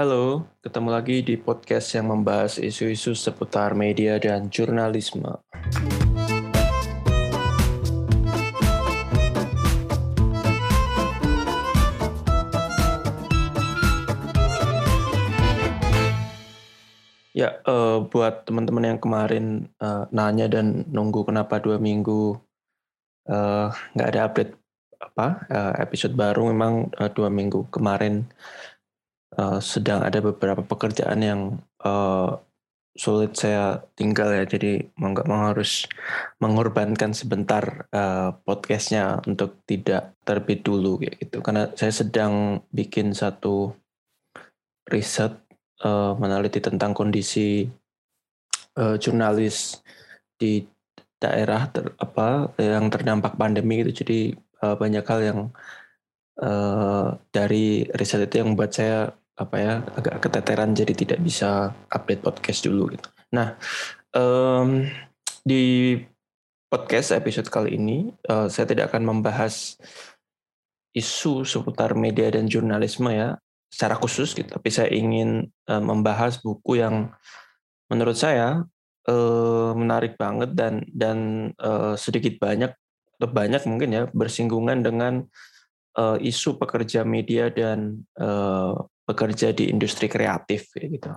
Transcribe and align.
Halo, 0.00 0.48
ketemu 0.64 0.88
lagi 0.88 1.20
di 1.20 1.36
podcast 1.36 1.92
yang 1.92 2.16
membahas 2.16 2.56
isu-isu 2.56 3.12
seputar 3.12 3.76
media 3.76 4.16
dan 4.16 4.48
jurnalisme. 4.48 5.36
Ya, 17.36 17.60
uh, 17.68 18.00
buat 18.08 18.48
teman-teman 18.48 18.96
yang 18.96 19.00
kemarin 19.04 19.68
uh, 19.76 20.08
nanya 20.08 20.48
dan 20.48 20.88
nunggu 20.88 21.28
kenapa 21.28 21.60
dua 21.60 21.76
minggu 21.76 22.40
uh, 23.28 23.68
nggak 23.92 24.08
ada 24.08 24.22
update 24.24 24.65
apa 25.06 25.46
uh, 25.46 25.72
episode 25.78 26.18
baru, 26.18 26.50
memang 26.50 26.90
uh, 26.98 27.10
dua 27.14 27.30
minggu 27.30 27.70
kemarin 27.70 28.26
uh, 29.38 29.62
sedang 29.62 30.02
ada 30.02 30.18
beberapa 30.18 30.66
pekerjaan 30.66 31.20
yang 31.22 31.40
sulit 32.96 33.36
saya 33.36 33.84
tinggal 33.92 34.32
ya, 34.32 34.48
jadi 34.48 34.88
mau 34.96 35.12
nggak 35.12 35.28
mau 35.28 35.52
harus 35.52 35.84
mengorbankan 36.40 37.12
sebentar 37.12 37.86
uh, 37.92 38.32
podcastnya 38.42 39.20
untuk 39.28 39.62
tidak 39.68 40.16
terbit 40.24 40.64
dulu 40.64 40.96
gitu, 41.04 41.44
karena 41.44 41.68
saya 41.76 41.92
sedang 41.92 42.64
bikin 42.72 43.12
satu 43.12 43.76
riset 44.88 45.36
uh, 45.84 46.16
meneliti 46.16 46.58
tentang 46.58 46.96
kondisi 46.96 47.68
uh, 48.80 48.96
jurnalis 48.96 49.84
di 50.40 50.64
daerah 51.20 51.68
ter, 51.68 51.92
apa 52.00 52.48
yang 52.56 52.88
terdampak 52.88 53.36
pandemi 53.36 53.84
gitu. 53.84 54.02
Jadi 54.04 54.32
uh, 54.66 54.74
banyak 54.74 55.06
hal 55.06 55.20
yang 55.22 55.40
uh, 56.42 57.14
dari 57.30 57.86
riset 57.94 58.26
itu 58.26 58.42
yang 58.42 58.50
membuat 58.50 58.74
saya 58.74 59.14
apa 59.36 59.56
ya 59.60 59.74
agak 59.94 60.26
keteteran 60.26 60.72
jadi 60.72 60.92
tidak 60.96 61.20
bisa 61.22 61.70
update 61.92 62.24
podcast 62.24 62.66
dulu 62.66 62.90
gitu. 62.90 63.08
Nah 63.30 63.54
um, 64.16 64.88
di 65.46 65.94
podcast 66.66 67.14
episode 67.14 67.46
kali 67.46 67.78
ini 67.78 68.10
uh, 68.26 68.50
saya 68.50 68.66
tidak 68.66 68.90
akan 68.90 69.06
membahas 69.06 69.78
isu 70.96 71.44
seputar 71.44 71.92
media 71.92 72.32
dan 72.32 72.48
jurnalisme 72.48 73.12
ya 73.12 73.36
secara 73.68 73.94
khusus 74.00 74.32
gitu, 74.32 74.48
tapi 74.48 74.72
saya 74.72 74.88
ingin 74.88 75.52
uh, 75.68 75.82
membahas 75.84 76.40
buku 76.40 76.80
yang 76.80 77.12
menurut 77.92 78.16
saya 78.16 78.64
uh, 79.04 79.70
menarik 79.76 80.16
banget 80.16 80.56
dan 80.56 80.80
dan 80.88 81.18
uh, 81.60 81.92
sedikit 81.94 82.40
banyak 82.40 82.72
banyak 83.24 83.64
mungkin 83.64 83.90
ya 83.92 84.02
bersinggungan 84.12 84.84
dengan 84.84 85.24
uh, 85.96 86.20
isu 86.20 86.60
pekerja 86.60 87.08
media 87.08 87.48
dan 87.48 88.04
uh, 88.20 88.76
pekerja 89.08 89.56
di 89.56 89.72
industri 89.72 90.12
kreatif 90.12 90.68
gitu. 90.76 91.12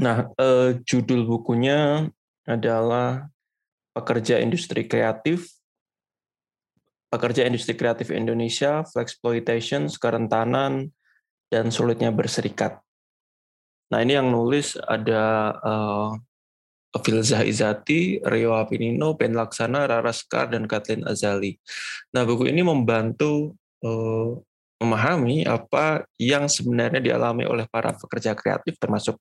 Nah, 0.00 0.32
uh, 0.40 0.72
judul 0.88 1.28
bukunya 1.28 2.08
adalah 2.48 3.28
Pekerja 3.92 4.40
Industri 4.40 4.88
Kreatif 4.88 5.52
Pekerja 7.12 7.44
Industri 7.44 7.76
Kreatif 7.76 8.08
Indonesia, 8.08 8.80
Flexploitation, 8.88 9.84
Kerentanan, 10.00 10.88
dan 11.52 11.68
sulitnya 11.68 12.08
berserikat. 12.08 12.80
Nah 13.92 14.00
ini 14.00 14.16
yang 14.16 14.32
nulis 14.32 14.80
ada 14.80 15.52
uh, 15.60 16.16
Filzah 17.00 17.40
Izati, 17.48 18.20
Rio 18.20 18.52
Apinino, 18.52 19.16
Ben 19.16 19.32
Laksana, 19.32 19.88
Rara 19.88 20.12
Skar, 20.12 20.52
dan 20.52 20.68
Kathleen 20.68 21.08
Azali. 21.08 21.56
Nah 22.12 22.28
buku 22.28 22.52
ini 22.52 22.60
membantu 22.60 23.56
uh, 23.80 24.36
memahami 24.82 25.46
apa 25.48 26.04
yang 26.20 26.50
sebenarnya 26.50 27.00
dialami 27.00 27.46
oleh 27.48 27.64
para 27.70 27.94
pekerja 27.94 28.34
kreatif 28.34 28.76
termasuk 28.76 29.16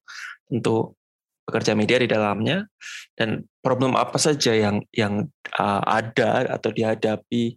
tentu 0.50 0.98
pekerja 1.46 1.78
media 1.78 2.02
di 2.02 2.10
dalamnya 2.10 2.66
dan 3.14 3.46
problem 3.62 3.94
apa 3.94 4.18
saja 4.18 4.52
yang 4.52 4.82
yang 4.92 5.30
uh, 5.56 5.84
ada 5.86 6.50
atau 6.50 6.74
dihadapi 6.74 7.56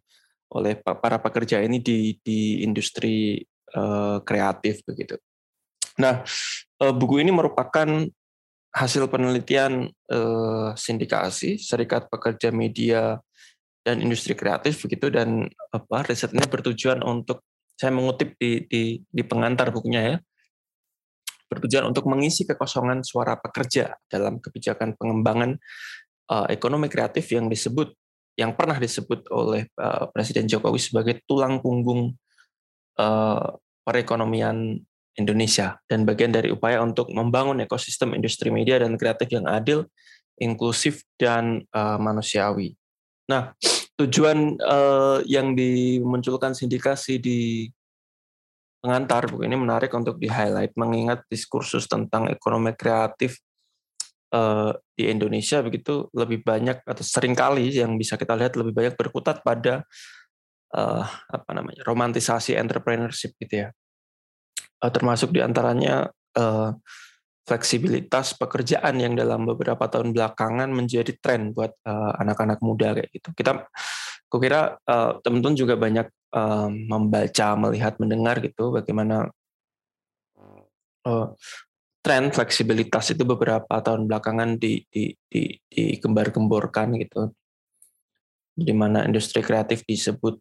oleh 0.55 0.79
para 0.79 1.19
pekerja 1.19 1.59
ini 1.65 1.83
di 1.83 2.15
di 2.23 2.63
industri 2.63 3.43
uh, 3.75 4.23
kreatif 4.23 4.87
begitu. 4.87 5.19
Nah, 5.99 6.27
buku 6.79 7.23
ini 7.23 7.31
merupakan 7.31 7.87
hasil 8.75 9.07
penelitian 9.07 9.87
uh, 10.11 10.75
sindikasi 10.75 11.63
Serikat 11.63 12.11
Pekerja 12.11 12.51
Media 12.51 13.23
dan 13.87 14.03
Industri 14.03 14.35
Kreatif 14.35 14.83
begitu 14.83 15.15
dan 15.15 15.47
apa 15.71 16.11
riset 16.11 16.35
ini 16.35 16.43
bertujuan 16.51 16.99
untuk 17.07 17.47
saya 17.79 17.95
mengutip 17.95 18.35
di 18.35 18.67
di, 18.67 18.83
di 19.07 19.23
pengantar 19.23 19.71
bukunya 19.71 20.03
ya 20.03 20.17
bertujuan 21.47 21.87
untuk 21.87 22.11
mengisi 22.11 22.43
kekosongan 22.43 23.07
suara 23.07 23.39
pekerja 23.39 23.95
dalam 24.11 24.43
kebijakan 24.43 24.99
pengembangan 24.99 25.55
uh, 26.35 26.51
ekonomi 26.51 26.91
kreatif 26.91 27.31
yang 27.31 27.47
disebut 27.47 27.95
yang 28.35 28.59
pernah 28.59 28.75
disebut 28.75 29.31
oleh 29.31 29.71
uh, 29.79 30.11
Presiden 30.11 30.51
Jokowi 30.51 30.83
sebagai 30.83 31.23
tulang 31.23 31.63
punggung 31.63 32.19
uh, 32.99 33.49
perekonomian 33.87 34.83
Indonesia 35.15 35.79
dan 35.87 36.03
bagian 36.03 36.35
dari 36.35 36.51
upaya 36.51 36.83
untuk 36.83 37.11
membangun 37.15 37.63
ekosistem 37.63 38.19
industri 38.19 38.51
media 38.51 38.83
dan 38.83 38.99
kreatif 38.99 39.31
yang 39.31 39.47
adil, 39.47 39.87
inklusif 40.43 41.07
dan 41.15 41.63
uh, 41.71 41.99
manusiawi. 41.99 42.75
Nah, 43.31 43.55
tujuan 43.95 44.59
uh, 44.59 45.23
yang 45.25 45.55
dimunculkan 45.55 46.53
sindikasi 46.53 47.23
di 47.23 47.71
pengantar 48.85 49.31
buku 49.31 49.49
ini 49.49 49.57
menarik 49.57 49.89
untuk 49.97 50.21
di-highlight 50.21 50.77
mengingat 50.77 51.25
diskursus 51.31 51.89
tentang 51.89 52.29
ekonomi 52.29 52.77
kreatif 52.77 53.41
uh, 54.35 54.77
di 54.93 55.09
Indonesia 55.09 55.65
begitu 55.65 56.13
lebih 56.13 56.45
banyak 56.45 56.85
atau 56.85 57.01
sering 57.01 57.33
kali 57.33 57.73
yang 57.73 57.97
bisa 57.97 58.21
kita 58.21 58.37
lihat 58.37 58.61
lebih 58.61 58.77
banyak 58.77 58.95
berkutat 58.99 59.41
pada 59.41 59.89
uh, 60.77 61.07
apa 61.07 61.51
namanya 61.57 61.81
romantisasi 61.87 62.61
entrepreneurship 62.61 63.33
gitu 63.41 63.65
ya 63.65 63.69
uh, 64.83 64.91
termasuk 64.91 65.31
di 65.31 65.45
antaranya 65.45 66.09
uh, 66.39 66.75
fleksibilitas 67.45 68.35
pekerjaan 68.41 68.97
yang 68.97 69.13
dalam 69.13 69.45
beberapa 69.45 69.85
tahun 69.85 70.17
belakangan 70.17 70.73
menjadi 70.73 71.13
tren 71.21 71.53
buat 71.53 71.77
anak-anak 71.85 72.59
uh, 72.59 72.65
muda 72.65 72.97
kayak 72.97 73.13
gitu. 73.13 73.29
Kita 73.37 73.69
kukira 74.33 74.81
uh, 74.89 75.21
teman-teman 75.21 75.55
juga 75.55 75.77
banyak 75.77 76.09
uh, 76.33 76.73
membaca 76.73 77.47
melihat 77.61 78.01
mendengar 78.01 78.41
gitu 78.41 78.73
bagaimana 78.73 79.29
uh, 81.05 81.29
tren 82.01 82.33
fleksibilitas 82.33 83.13
itu 83.13 83.29
beberapa 83.29 83.81
tahun 83.81 84.09
belakangan 84.09 84.57
di 84.57 84.85
di 84.89 85.13
di 85.29 85.53
digembar-gemborkan 85.69 86.97
gitu. 86.97 87.29
Di 88.57 88.73
mana 88.73 89.05
industri 89.05 89.45
kreatif 89.45 89.85
disebut 89.85 90.41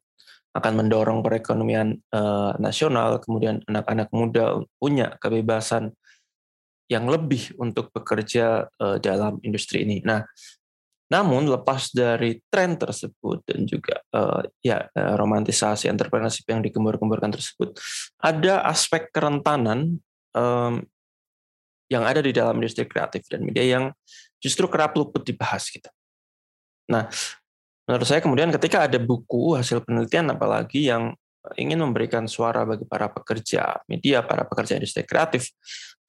akan 0.53 0.73
mendorong 0.85 1.25
perekonomian 1.25 1.97
uh, 2.13 2.53
nasional, 2.61 3.17
kemudian 3.17 3.65
anak-anak 3.65 4.09
muda 4.13 4.61
punya 4.77 5.17
kebebasan 5.17 5.97
yang 6.85 7.09
lebih 7.09 7.57
untuk 7.57 7.89
bekerja 7.89 8.69
uh, 8.77 8.97
dalam 9.01 9.41
industri 9.41 9.81
ini. 9.81 10.05
Nah, 10.05 10.21
namun 11.09 11.49
lepas 11.49 11.89
dari 11.93 12.41
tren 12.49 12.77
tersebut 12.77 13.41
dan 13.45 13.65
juga 13.65 14.01
uh, 14.13 14.41
ya 14.61 14.89
romantisasi 14.93 15.89
entrepreneurship 15.89 16.45
yang 16.49 16.61
digembur-gemburkan 16.61 17.33
tersebut, 17.33 17.77
ada 18.21 18.65
aspek 18.65 19.09
kerentanan 19.13 20.01
um, 20.33 20.81
yang 21.89 22.05
ada 22.05 22.21
di 22.21 22.33
dalam 22.33 22.57
industri 22.57 22.89
kreatif 22.89 23.25
dan 23.29 23.45
media 23.45 23.77
yang 23.77 23.85
justru 24.41 24.65
kerap 24.65 24.97
luput 24.97 25.21
dibahas 25.21 25.69
gitu. 25.69 25.89
Nah, 26.89 27.07
menurut 27.93 28.09
saya 28.09 28.25
kemudian 28.25 28.49
ketika 28.49 28.89
ada 28.89 28.97
buku 28.97 29.53
hasil 29.53 29.85
penelitian 29.85 30.33
apalagi 30.33 30.89
yang 30.89 31.13
ingin 31.53 31.77
memberikan 31.77 32.25
suara 32.25 32.65
bagi 32.65 32.89
para 32.89 33.11
pekerja 33.11 33.85
media, 33.85 34.25
para 34.25 34.47
pekerja 34.49 34.81
industri 34.81 35.05
kreatif, 35.05 35.53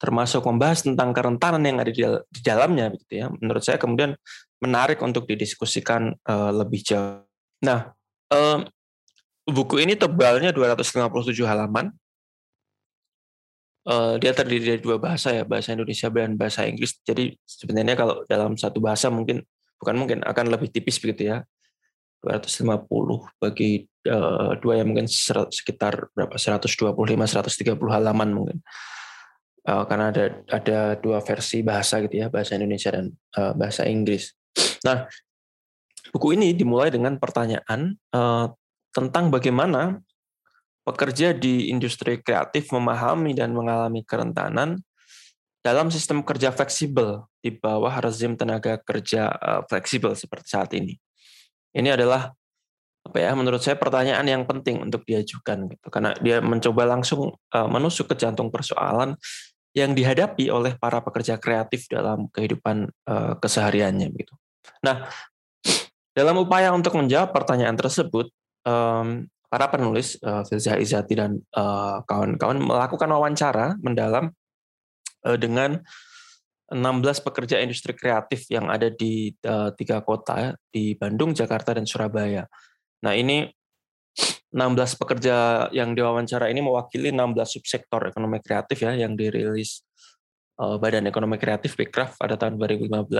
termasuk 0.01 0.41
membahas 0.47 0.81
tentang 0.81 1.13
kerentanan 1.13 1.61
yang 1.61 1.77
ada 1.77 1.93
di 1.93 2.41
dalamnya, 2.41 2.89
begitu 2.89 3.13
ya. 3.21 3.27
Menurut 3.37 3.61
saya 3.61 3.77
kemudian 3.77 4.17
menarik 4.63 4.97
untuk 5.03 5.27
didiskusikan 5.29 6.15
uh, 6.25 6.51
lebih 6.55 6.81
jauh. 6.81 7.21
Nah, 7.61 7.91
um, 8.33 8.65
buku 9.45 9.83
ini 9.83 9.99
tebalnya 9.99 10.49
257 10.55 11.05
halaman. 11.45 11.93
Uh, 13.85 14.17
dia 14.17 14.33
terdiri 14.33 14.65
dari 14.65 14.81
dua 14.81 14.97
bahasa 14.97 15.29
ya, 15.29 15.45
bahasa 15.45 15.77
Indonesia 15.77 16.09
dan 16.09 16.33
bahasa 16.33 16.65
Inggris. 16.65 16.97
Jadi 17.05 17.37
sebenarnya 17.45 17.93
kalau 17.93 18.25
dalam 18.25 18.57
satu 18.57 18.81
bahasa 18.81 19.13
mungkin 19.13 19.45
bukan 19.77 19.95
mungkin 19.99 20.19
akan 20.25 20.49
lebih 20.49 20.73
tipis 20.73 20.97
begitu 20.97 21.29
ya. 21.29 21.45
250 22.23 23.41
bagi 23.41 23.85
uh, 24.09 24.57
dua 24.61 24.81
yang 24.81 24.93
mungkin 24.93 25.09
sekitar 25.09 26.09
berapa 26.13 26.35
125 26.37 26.93
130 26.95 27.77
halaman 27.91 28.29
mungkin. 28.31 28.59
Uh, 29.65 29.81
karena 29.89 30.13
ada 30.13 30.25
ada 30.53 30.79
dua 31.01 31.25
versi 31.25 31.65
bahasa 31.65 31.97
gitu 32.05 32.21
ya, 32.21 32.29
bahasa 32.29 32.53
Indonesia 32.53 32.93
dan 32.93 33.09
uh, 33.37 33.53
bahasa 33.57 33.89
Inggris. 33.89 34.37
Nah, 34.85 35.09
buku 36.13 36.37
ini 36.37 36.53
dimulai 36.53 36.93
dengan 36.93 37.17
pertanyaan 37.17 37.97
uh, 38.13 38.53
tentang 38.93 39.33
bagaimana 39.33 39.99
pekerja 40.85 41.33
di 41.33 41.73
industri 41.73 42.21
kreatif 42.21 42.69
memahami 42.69 43.33
dan 43.33 43.57
mengalami 43.57 44.05
kerentanan 44.05 44.85
dalam 45.65 45.89
sistem 45.89 46.21
kerja 46.21 46.53
fleksibel 46.53 47.25
di 47.41 47.49
bawah 47.49 47.97
rezim 47.97 48.37
tenaga 48.37 48.77
kerja 48.77 49.33
uh, 49.33 49.61
fleksibel 49.65 50.13
seperti 50.13 50.47
saat 50.53 50.71
ini. 50.77 50.93
Ini 51.75 51.99
adalah 51.99 52.31
apa 53.05 53.17
ya 53.21 53.37
menurut 53.37 53.61
saya 53.61 53.77
pertanyaan 53.77 54.25
yang 54.25 54.43
penting 54.49 54.81
untuk 54.81 55.05
diajukan 55.05 55.69
gitu 55.69 55.87
karena 55.93 56.17
dia 56.17 56.41
mencoba 56.41 56.89
langsung 56.89 57.37
uh, 57.53 57.69
menusuk 57.69 58.09
ke 58.09 58.15
jantung 58.17 58.49
persoalan 58.49 59.13
yang 59.75 59.93
dihadapi 59.93 60.49
oleh 60.49 60.73
para 60.79 61.03
pekerja 61.03 61.37
kreatif 61.37 61.85
dalam 61.91 62.31
kehidupan 62.31 62.89
uh, 63.05 63.35
kesehariannya 63.37 64.07
gitu. 64.15 64.33
Nah, 64.81 65.05
dalam 66.15 66.39
upaya 66.39 66.71
untuk 66.71 66.95
menjawab 66.95 67.35
pertanyaan 67.35 67.75
tersebut, 67.75 68.31
um, 68.63 69.27
para 69.51 69.67
penulis 69.67 70.15
uh, 70.23 70.47
Filzah 70.47 70.79
Izati 70.79 71.13
dan 71.19 71.43
uh, 71.51 71.99
kawan-kawan 72.07 72.55
melakukan 72.55 73.09
wawancara 73.11 73.75
mendalam 73.83 74.31
uh, 75.27 75.35
dengan 75.35 75.83
16 76.65 77.25
pekerja 77.25 77.61
industri 77.61 77.93
kreatif 77.93 78.49
yang 78.49 78.73
ada 78.73 78.89
di 78.89 79.29
uh, 79.45 79.69
tiga 79.77 80.01
kota 80.01 80.57
di 80.73 80.97
Bandung, 80.97 81.37
Jakarta, 81.37 81.77
dan 81.77 81.85
Surabaya. 81.85 82.49
Nah 83.05 83.13
ini 83.13 83.45
16 84.55 85.01
pekerja 85.01 85.67
yang 85.75 85.93
diwawancara 85.93 86.47
ini 86.47 86.63
mewakili 86.63 87.11
16 87.11 87.59
subsektor 87.59 88.07
ekonomi 88.07 88.39
kreatif 88.39 88.81
ya 88.81 88.95
yang 88.95 89.13
dirilis 89.13 89.83
uh, 90.57 90.79
Badan 90.79 91.05
Ekonomi 91.05 91.35
Kreatif 91.35 91.75
Bekraf 91.75 92.15
pada 92.15 92.39
tahun 92.39 92.55
2015 92.57 93.11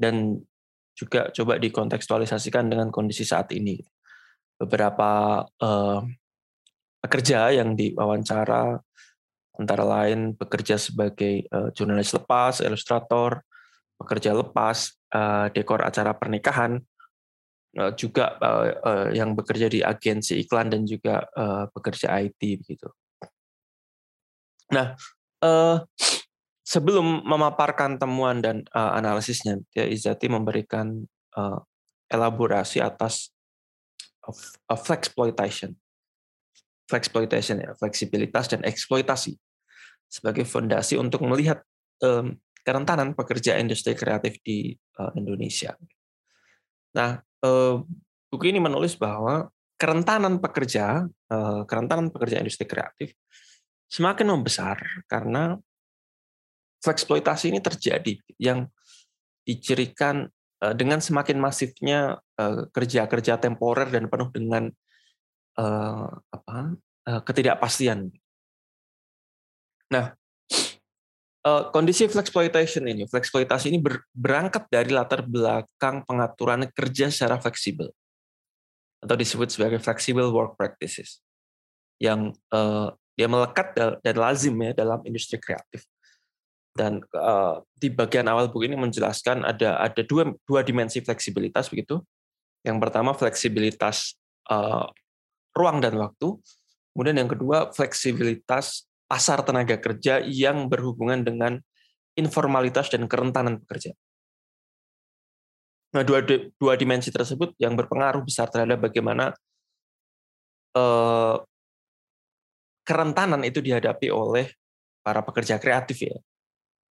dan 0.00 0.40
juga 0.96 1.28
coba 1.30 1.60
dikontekstualisasikan 1.60 2.72
dengan 2.72 2.88
kondisi 2.88 3.22
saat 3.22 3.52
ini 3.52 3.78
beberapa 4.56 5.44
uh, 5.44 6.00
pekerja 7.00 7.52
yang 7.52 7.76
diwawancara 7.76 8.80
antara 9.60 9.84
lain 9.84 10.32
bekerja 10.32 10.80
sebagai 10.80 11.44
uh, 11.52 11.68
jurnalis 11.76 12.16
lepas, 12.16 12.64
ilustrator, 12.64 13.44
pekerja 14.00 14.32
lepas, 14.32 14.96
uh, 15.12 15.52
dekor 15.52 15.84
acara 15.84 16.16
pernikahan, 16.16 16.80
uh, 17.76 17.92
juga 17.92 18.40
uh, 18.40 18.64
uh, 18.80 19.08
yang 19.12 19.36
bekerja 19.36 19.68
di 19.68 19.84
agensi 19.84 20.40
iklan 20.40 20.72
dan 20.72 20.88
juga 20.88 21.28
uh, 21.36 21.68
bekerja 21.68 22.16
IT 22.24 22.40
begitu. 22.64 22.88
Nah, 24.72 24.96
uh, 25.44 25.84
sebelum 26.64 27.26
memaparkan 27.28 28.00
temuan 28.00 28.40
dan 28.40 28.64
uh, 28.72 28.96
analisisnya, 28.96 29.60
ya 29.76 29.84
Izati 29.84 30.32
memberikan 30.32 31.04
uh, 31.36 31.60
elaborasi 32.08 32.80
atas 32.80 33.28
of 34.24 34.78
flexploitation. 34.86 35.76
Flexploitation 36.86 37.62
ya, 37.62 37.70
fleksibilitas 37.78 38.50
dan 38.50 38.66
eksploitasi 38.66 39.38
sebagai 40.10 40.42
fondasi 40.42 40.98
untuk 40.98 41.22
melihat 41.22 41.62
kerentanan 42.64 43.12
pekerja 43.12 43.60
industri 43.60 43.92
kreatif 43.92 44.40
di 44.40 44.72
uh, 44.72 45.12
Indonesia. 45.20 45.76
Nah, 46.96 47.20
buku 48.32 48.44
ini 48.48 48.56
menulis 48.56 48.96
bahwa 48.96 49.52
kerentanan 49.76 50.40
pekerja, 50.40 51.04
uh, 51.04 51.62
kerentanan 51.68 52.08
pekerja 52.08 52.40
industri 52.40 52.64
kreatif 52.64 53.12
semakin 53.92 54.32
membesar 54.32 54.80
karena 55.12 55.60
flexploitasi 56.80 57.52
ini 57.52 57.60
terjadi 57.60 58.16
yang 58.40 58.64
dicirikan 59.44 60.32
Eh, 60.60 60.76
dengan 60.76 61.00
semakin 61.00 61.40
masifnya 61.40 62.20
eh, 62.36 62.68
kerja-kerja 62.68 63.40
temporer 63.40 63.88
dan 63.88 64.12
penuh 64.12 64.28
dengan 64.32 64.68
ketidakpastian. 67.04 68.08
Nah, 69.90 70.14
uh, 71.46 71.62
kondisi 71.74 72.06
flexploitation 72.06 72.86
ini, 72.86 73.04
flexploitasi 73.10 73.74
ini 73.74 73.78
ber, 73.82 74.06
berangkat 74.14 74.70
dari 74.70 74.90
latar 74.94 75.26
belakang 75.26 76.06
pengaturan 76.06 76.70
kerja 76.70 77.10
secara 77.10 77.42
fleksibel 77.42 77.90
atau 79.00 79.16
disebut 79.16 79.48
sebagai 79.48 79.80
flexible 79.80 80.28
work 80.30 80.54
practices 80.54 81.24
yang 81.98 82.36
uh, 82.52 82.92
dia 83.16 83.28
melekat 83.28 83.72
dan 83.76 84.16
lazim 84.16 84.56
ya 84.60 84.72
dalam 84.72 85.00
industri 85.04 85.36
kreatif 85.36 85.84
dan 86.74 87.02
uh, 87.12 87.60
di 87.74 87.90
bagian 87.90 88.30
awal 88.30 88.48
buku 88.48 88.70
ini 88.70 88.78
menjelaskan 88.78 89.42
ada 89.42 89.82
ada 89.82 90.02
dua 90.06 90.30
dua 90.46 90.62
dimensi 90.62 91.02
fleksibilitas 91.02 91.66
begitu. 91.68 91.98
Yang 92.62 92.78
pertama 92.78 93.16
fleksibilitas 93.16 94.20
uh, 94.52 94.86
ruang 95.56 95.80
dan 95.80 95.96
waktu, 95.96 96.36
kemudian 96.92 97.16
yang 97.24 97.30
kedua 97.30 97.72
fleksibilitas 97.72 98.89
pasar 99.10 99.42
tenaga 99.42 99.74
kerja 99.82 100.22
yang 100.22 100.70
berhubungan 100.70 101.26
dengan 101.26 101.58
informalitas 102.14 102.86
dan 102.94 103.10
kerentanan 103.10 103.58
pekerja. 103.66 103.90
Nah, 105.90 106.06
dua 106.06 106.22
dua 106.54 106.78
dimensi 106.78 107.10
tersebut 107.10 107.58
yang 107.58 107.74
berpengaruh 107.74 108.22
besar 108.22 108.46
terhadap 108.46 108.78
bagaimana 108.78 109.34
uh, 110.78 111.42
kerentanan 112.86 113.42
itu 113.42 113.58
dihadapi 113.58 114.06
oleh 114.14 114.54
para 115.02 115.26
pekerja 115.26 115.58
kreatif 115.58 116.06
ya 116.06 116.14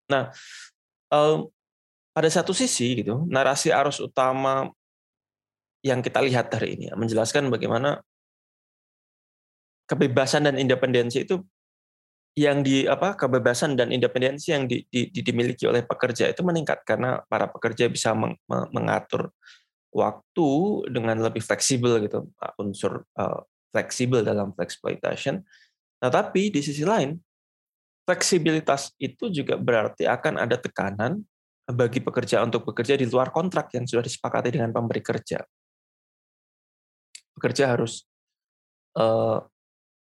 Nah, 0.07 0.31
um, 1.11 1.51
pada 2.15 2.29
satu 2.31 2.55
sisi 2.55 3.03
gitu, 3.03 3.27
narasi 3.27 3.69
arus 3.69 3.99
utama 3.99 4.71
yang 5.83 5.99
kita 6.01 6.23
lihat 6.23 6.49
hari 6.49 6.79
ini 6.79 6.89
ya, 6.89 6.95
menjelaskan 6.97 7.51
bagaimana 7.51 8.01
kebebasan 9.87 10.47
dan 10.51 10.55
independensi 10.59 11.23
itu 11.23 11.43
yang 12.37 12.61
di 12.61 12.85
apa 12.85 13.17
kebebasan 13.17 13.73
dan 13.73 13.89
independensi 13.89 14.53
yang 14.53 14.69
di, 14.69 14.85
di, 14.93 15.09
di, 15.09 15.25
dimiliki 15.25 15.65
oleh 15.65 15.81
pekerja 15.81 16.29
itu 16.29 16.45
meningkat 16.45 16.85
karena 16.85 17.17
para 17.25 17.49
pekerja 17.49 17.89
bisa 17.89 18.13
meng, 18.13 18.37
mengatur 18.69 19.33
waktu 19.89 20.49
dengan 20.93 21.17
lebih 21.17 21.41
fleksibel 21.41 21.97
gitu 22.05 22.29
unsur 22.61 23.09
uh, 23.17 23.41
fleksibel 23.73 24.21
dalam 24.21 24.53
flexploitation. 24.53 25.41
Nah 25.97 26.13
tapi 26.13 26.53
di 26.53 26.61
sisi 26.61 26.85
lain 26.85 27.17
fleksibilitas 28.05 28.93
itu 29.01 29.33
juga 29.33 29.57
berarti 29.57 30.05
akan 30.05 30.37
ada 30.37 30.61
tekanan 30.61 31.17
bagi 31.65 32.05
pekerja 32.05 32.45
untuk 32.45 32.69
bekerja 32.69 33.01
di 33.01 33.09
luar 33.09 33.33
kontrak 33.33 33.73
yang 33.73 33.89
sudah 33.89 34.05
disepakati 34.05 34.53
dengan 34.53 34.69
pemberi 34.69 35.01
kerja. 35.01 35.41
Pekerja 37.33 37.73
harus 37.73 38.05
uh, 38.93 39.41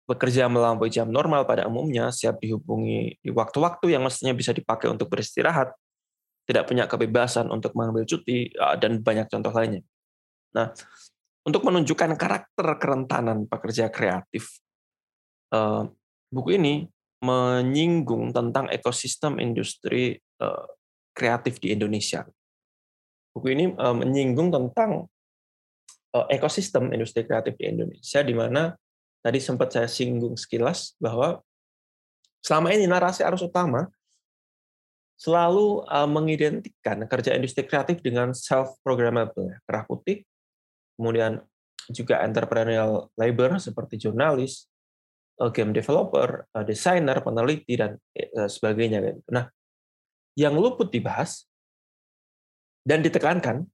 bekerja 0.06 0.50
melampaui 0.50 0.90
jam 0.90 1.08
normal 1.08 1.46
pada 1.46 1.66
umumnya, 1.70 2.10
siap 2.10 2.42
dihubungi 2.42 3.22
di 3.22 3.30
waktu-waktu 3.30 3.94
yang 3.94 4.02
mestinya 4.02 4.34
bisa 4.34 4.50
dipakai 4.50 4.90
untuk 4.90 5.06
beristirahat, 5.06 5.70
tidak 6.44 6.66
punya 6.66 6.90
kebebasan 6.90 7.48
untuk 7.48 7.72
mengambil 7.78 8.02
cuti, 8.04 8.50
uh, 8.58 8.74
dan 8.74 8.98
banyak 8.98 9.30
contoh 9.30 9.54
lainnya. 9.54 9.82
Nah, 10.52 10.74
untuk 11.46 11.62
menunjukkan 11.64 12.18
karakter 12.18 12.66
kerentanan 12.82 13.46
pekerja 13.46 13.88
kreatif, 13.88 14.58
uh, 15.54 15.86
buku 16.28 16.58
ini 16.58 16.86
menyinggung 17.22 18.34
tentang 18.34 18.66
ekosistem 18.74 19.38
industri 19.38 20.18
uh, 20.42 20.66
kreatif 21.14 21.62
di 21.62 21.70
Indonesia. 21.70 22.26
Buku 23.32 23.54
ini 23.54 23.72
menyinggung 23.72 24.52
tentang 24.52 25.08
ekosistem 26.28 26.92
industri 26.92 27.24
kreatif 27.24 27.56
di 27.56 27.64
Indonesia, 27.64 28.20
di 28.20 28.34
mana 28.36 28.76
tadi 29.22 29.38
sempat 29.38 29.72
saya 29.72 29.88
singgung 29.88 30.34
sekilas 30.34 30.98
bahwa 30.98 31.40
selama 32.42 32.74
ini 32.74 32.90
narasi 32.90 33.22
arus 33.22 33.46
utama 33.46 33.86
selalu 35.16 35.86
uh, 35.86 36.10
mengidentikan 36.10 37.06
kerja 37.06 37.38
industri 37.38 37.62
kreatif 37.62 38.02
dengan 38.02 38.34
self-programmable, 38.34 39.54
ya, 39.54 39.56
kerah 39.62 39.86
putih, 39.86 40.26
kemudian 40.98 41.38
juga 41.94 42.26
entrepreneurial 42.26 43.06
labor 43.14 43.62
seperti 43.62 44.02
jurnalis, 44.02 44.66
Eh, 45.42 45.50
game 45.50 45.72
developer, 45.74 46.44
eh, 46.54 46.64
desainer, 46.68 47.18
peneliti 47.24 47.74
dan 47.74 47.98
eh, 48.14 48.46
sebagainya. 48.46 49.16
Nah, 49.32 49.50
yang 50.38 50.54
luput 50.54 50.92
dibahas 50.92 51.48
dan 52.86 53.02
ditekankan 53.02 53.66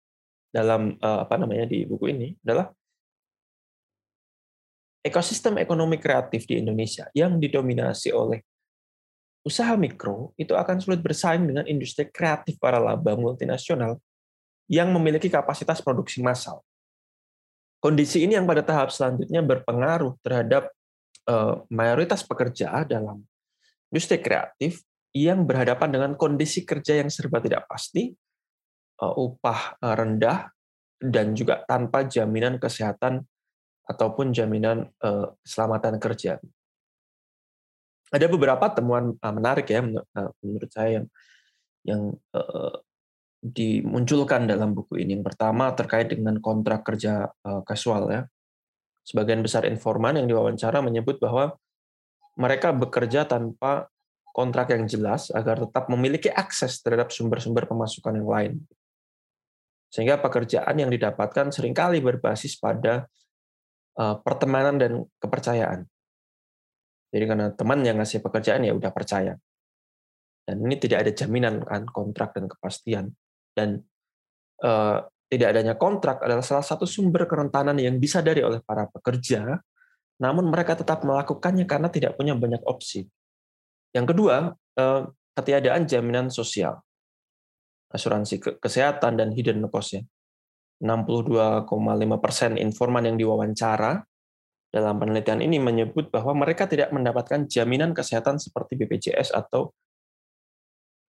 dalam 0.49 0.97
apa 0.99 1.37
namanya 1.37 1.69
di 1.69 1.85
buku 1.85 2.09
ini 2.09 2.29
adalah 2.41 2.73
ekosistem 5.09 5.57
ekonomi 5.59 5.97
kreatif 5.97 6.45
di 6.45 6.61
Indonesia 6.61 7.09
yang 7.17 7.41
didominasi 7.41 8.13
oleh 8.13 8.45
usaha 9.43 9.73
mikro 9.81 10.37
itu 10.37 10.53
akan 10.53 10.79
sulit 10.79 11.01
bersaing 11.01 11.49
dengan 11.49 11.65
industri 11.65 12.07
kreatif 12.13 12.61
para 12.61 12.77
laba 12.77 13.17
multinasional 13.17 13.97
yang 14.69 14.93
memiliki 14.93 15.33
kapasitas 15.33 15.81
produksi 15.81 16.21
massal. 16.21 16.61
Kondisi 17.81 18.27
ini 18.27 18.37
yang 18.37 18.45
pada 18.45 18.61
tahap 18.61 18.93
selanjutnya 18.93 19.41
berpengaruh 19.41 20.19
terhadap 20.21 20.69
Eh, 21.29 21.55
mayoritas 21.69 22.25
pekerja 22.25 22.89
dalam 22.89 23.21
industri 23.93 24.17
kreatif 24.17 24.81
yang 25.13 25.45
berhadapan 25.45 25.93
dengan 25.93 26.13
kondisi 26.17 26.65
kerja 26.65 27.05
yang 27.05 27.13
serba 27.13 27.37
tidak 27.45 27.69
pasti, 27.69 28.17
eh, 28.97 29.15
upah 29.21 29.77
eh, 29.77 29.93
rendah, 29.93 30.49
dan 30.97 31.37
juga 31.37 31.69
tanpa 31.69 32.09
jaminan 32.09 32.57
kesehatan 32.57 33.29
ataupun 33.89 34.37
jaminan 34.37 34.93
uh, 35.01 35.33
keselamatan 35.41 35.97
kerja. 35.97 36.37
Ada 38.09 38.29
beberapa 38.29 38.69
temuan 38.73 39.17
uh, 39.17 39.35
menarik 39.35 39.69
ya 39.69 39.85
menurut 40.45 40.71
saya 40.73 41.01
yang 41.01 41.07
yang 41.89 42.03
dimunculkan 43.41 44.45
dalam 44.45 44.77
buku 44.77 45.01
ini. 45.01 45.17
Yang 45.17 45.33
pertama 45.33 45.73
terkait 45.73 46.13
dengan 46.13 46.37
kontrak 46.37 46.85
kerja 46.85 47.33
kasual 47.65 48.13
ya. 48.13 48.23
Sebagian 49.09 49.41
besar 49.41 49.65
informan 49.65 50.21
yang 50.21 50.29
diwawancara 50.29 50.85
menyebut 50.85 51.17
bahwa 51.17 51.57
mereka 52.37 52.77
bekerja 52.77 53.25
tanpa 53.25 53.89
kontrak 54.39 54.71
yang 54.71 54.87
jelas 54.87 55.35
agar 55.35 55.67
tetap 55.67 55.91
memiliki 55.91 56.31
akses 56.31 56.79
terhadap 56.79 57.11
sumber-sumber 57.11 57.67
pemasukan 57.67 58.15
yang 58.15 58.29
lain. 58.31 58.53
Sehingga 59.91 60.23
pekerjaan 60.23 60.79
yang 60.79 60.93
didapatkan 60.95 61.51
sering 61.51 61.75
kali 61.75 61.99
berbasis 61.99 62.55
pada 62.55 63.11
eh, 63.11 63.28
pertemanan 63.99 64.79
dan 64.79 64.93
kepercayaan. 65.19 65.83
Jadi 67.09 67.25
karena 67.25 67.51
teman 67.51 67.83
yang 67.83 67.99
ngasih 67.99 68.23
pekerjaan 68.23 68.63
ya 68.63 68.77
udah 68.77 68.93
percaya. 68.95 69.35
Dan 70.47 70.65
ini 70.65 70.79
tidak 70.79 71.05
ada 71.05 71.13
jaminan 71.13 71.61
kan 71.67 71.85
kontrak 71.89 72.33
dan 72.37 72.47
kepastian. 72.47 73.11
Dan 73.53 73.83
uh, 74.63 75.03
tidak 75.29 75.49
adanya 75.53 75.77
kontrak 75.77 76.25
adalah 76.25 76.41
salah 76.41 76.65
satu 76.65 76.89
sumber 76.89 77.29
kerentanan 77.29 77.77
yang 77.77 78.01
disadari 78.01 78.41
oleh 78.41 78.65
para 78.65 78.89
pekerja, 78.89 79.61
namun 80.25 80.49
mereka 80.49 80.73
tetap 80.73 81.05
melakukannya 81.05 81.69
karena 81.69 81.93
tidak 81.93 82.17
punya 82.17 82.33
banyak 82.33 82.65
opsi. 82.65 83.05
Yang 83.93 84.17
kedua, 84.17 84.57
eh, 84.81 85.03
ketiadaan 85.37 85.85
jaminan 85.85 86.33
sosial, 86.33 86.81
asuransi 87.93 88.41
kesehatan 88.57 89.21
dan 89.21 89.29
hidden 89.37 89.61
cost-nya. 89.69 90.09
62,5 90.79 91.67
persen 92.23 92.55
informan 92.55 93.11
yang 93.11 93.17
diwawancara 93.19 93.99
dalam 94.69 95.01
penelitian 95.01 95.41
ini 95.41 95.57
menyebut 95.57 96.13
bahwa 96.13 96.45
mereka 96.45 96.69
tidak 96.69 96.93
mendapatkan 96.93 97.49
jaminan 97.49 97.97
kesehatan 97.97 98.37
seperti 98.37 98.77
BPJS 98.77 99.33
atau 99.33 99.73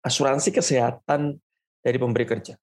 asuransi 0.04 0.52
kesehatan 0.52 1.38
dari 1.80 1.96
pemberi 1.96 2.26
kerja. 2.28 2.58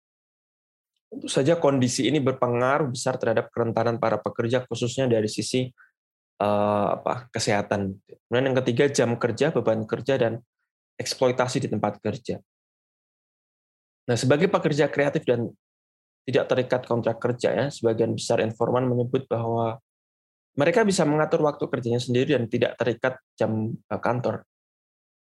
Tentu 1.11 1.27
saja 1.27 1.59
kondisi 1.59 2.07
ini 2.07 2.23
berpengaruh 2.23 2.93
besar 2.93 3.19
terhadap 3.19 3.51
kerentanan 3.51 3.99
para 3.99 4.21
pekerja 4.21 4.63
khususnya 4.63 5.09
dari 5.09 5.27
sisi 5.27 5.67
uh, 6.39 6.87
apa 7.01 7.27
kesehatan. 7.31 7.97
Kemudian 8.07 8.45
yang 8.51 8.57
ketiga 8.63 8.85
jam 8.91 9.15
kerja, 9.19 9.51
beban 9.51 9.83
kerja 9.83 10.15
dan 10.15 10.39
eksploitasi 10.95 11.65
di 11.65 11.69
tempat 11.71 11.99
kerja. 11.99 12.39
Nah, 14.07 14.17
sebagai 14.17 14.47
pekerja 14.47 14.87
kreatif 14.87 15.23
dan 15.23 15.51
tidak 16.25 16.45
terikat 16.49 16.81
kontrak 16.85 17.17
kerja 17.17 17.49
ya, 17.53 17.65
sebagian 17.73 18.13
besar 18.13 18.39
informan 18.45 18.85
menyebut 18.85 19.25
bahwa 19.25 19.81
mereka 20.55 20.83
bisa 20.83 21.07
mengatur 21.07 21.41
waktu 21.47 21.63
kerjanya 21.65 22.01
sendiri 22.01 22.35
dan 22.35 22.45
tidak 22.51 22.75
terikat 22.77 23.17
jam 23.39 23.71
eh, 23.73 24.01
kantor. 24.01 24.43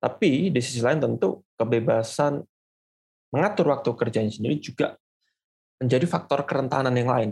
Tapi 0.01 0.49
di 0.49 0.61
sisi 0.65 0.81
lain 0.81 1.01
tentu 1.01 1.45
kebebasan 1.61 2.41
mengatur 3.31 3.71
waktu 3.71 3.91
kerjanya 3.95 4.33
sendiri 4.33 4.59
juga 4.59 4.97
menjadi 5.81 6.07
faktor 6.09 6.45
kerentanan 6.45 6.93
yang 6.97 7.09
lain. 7.09 7.31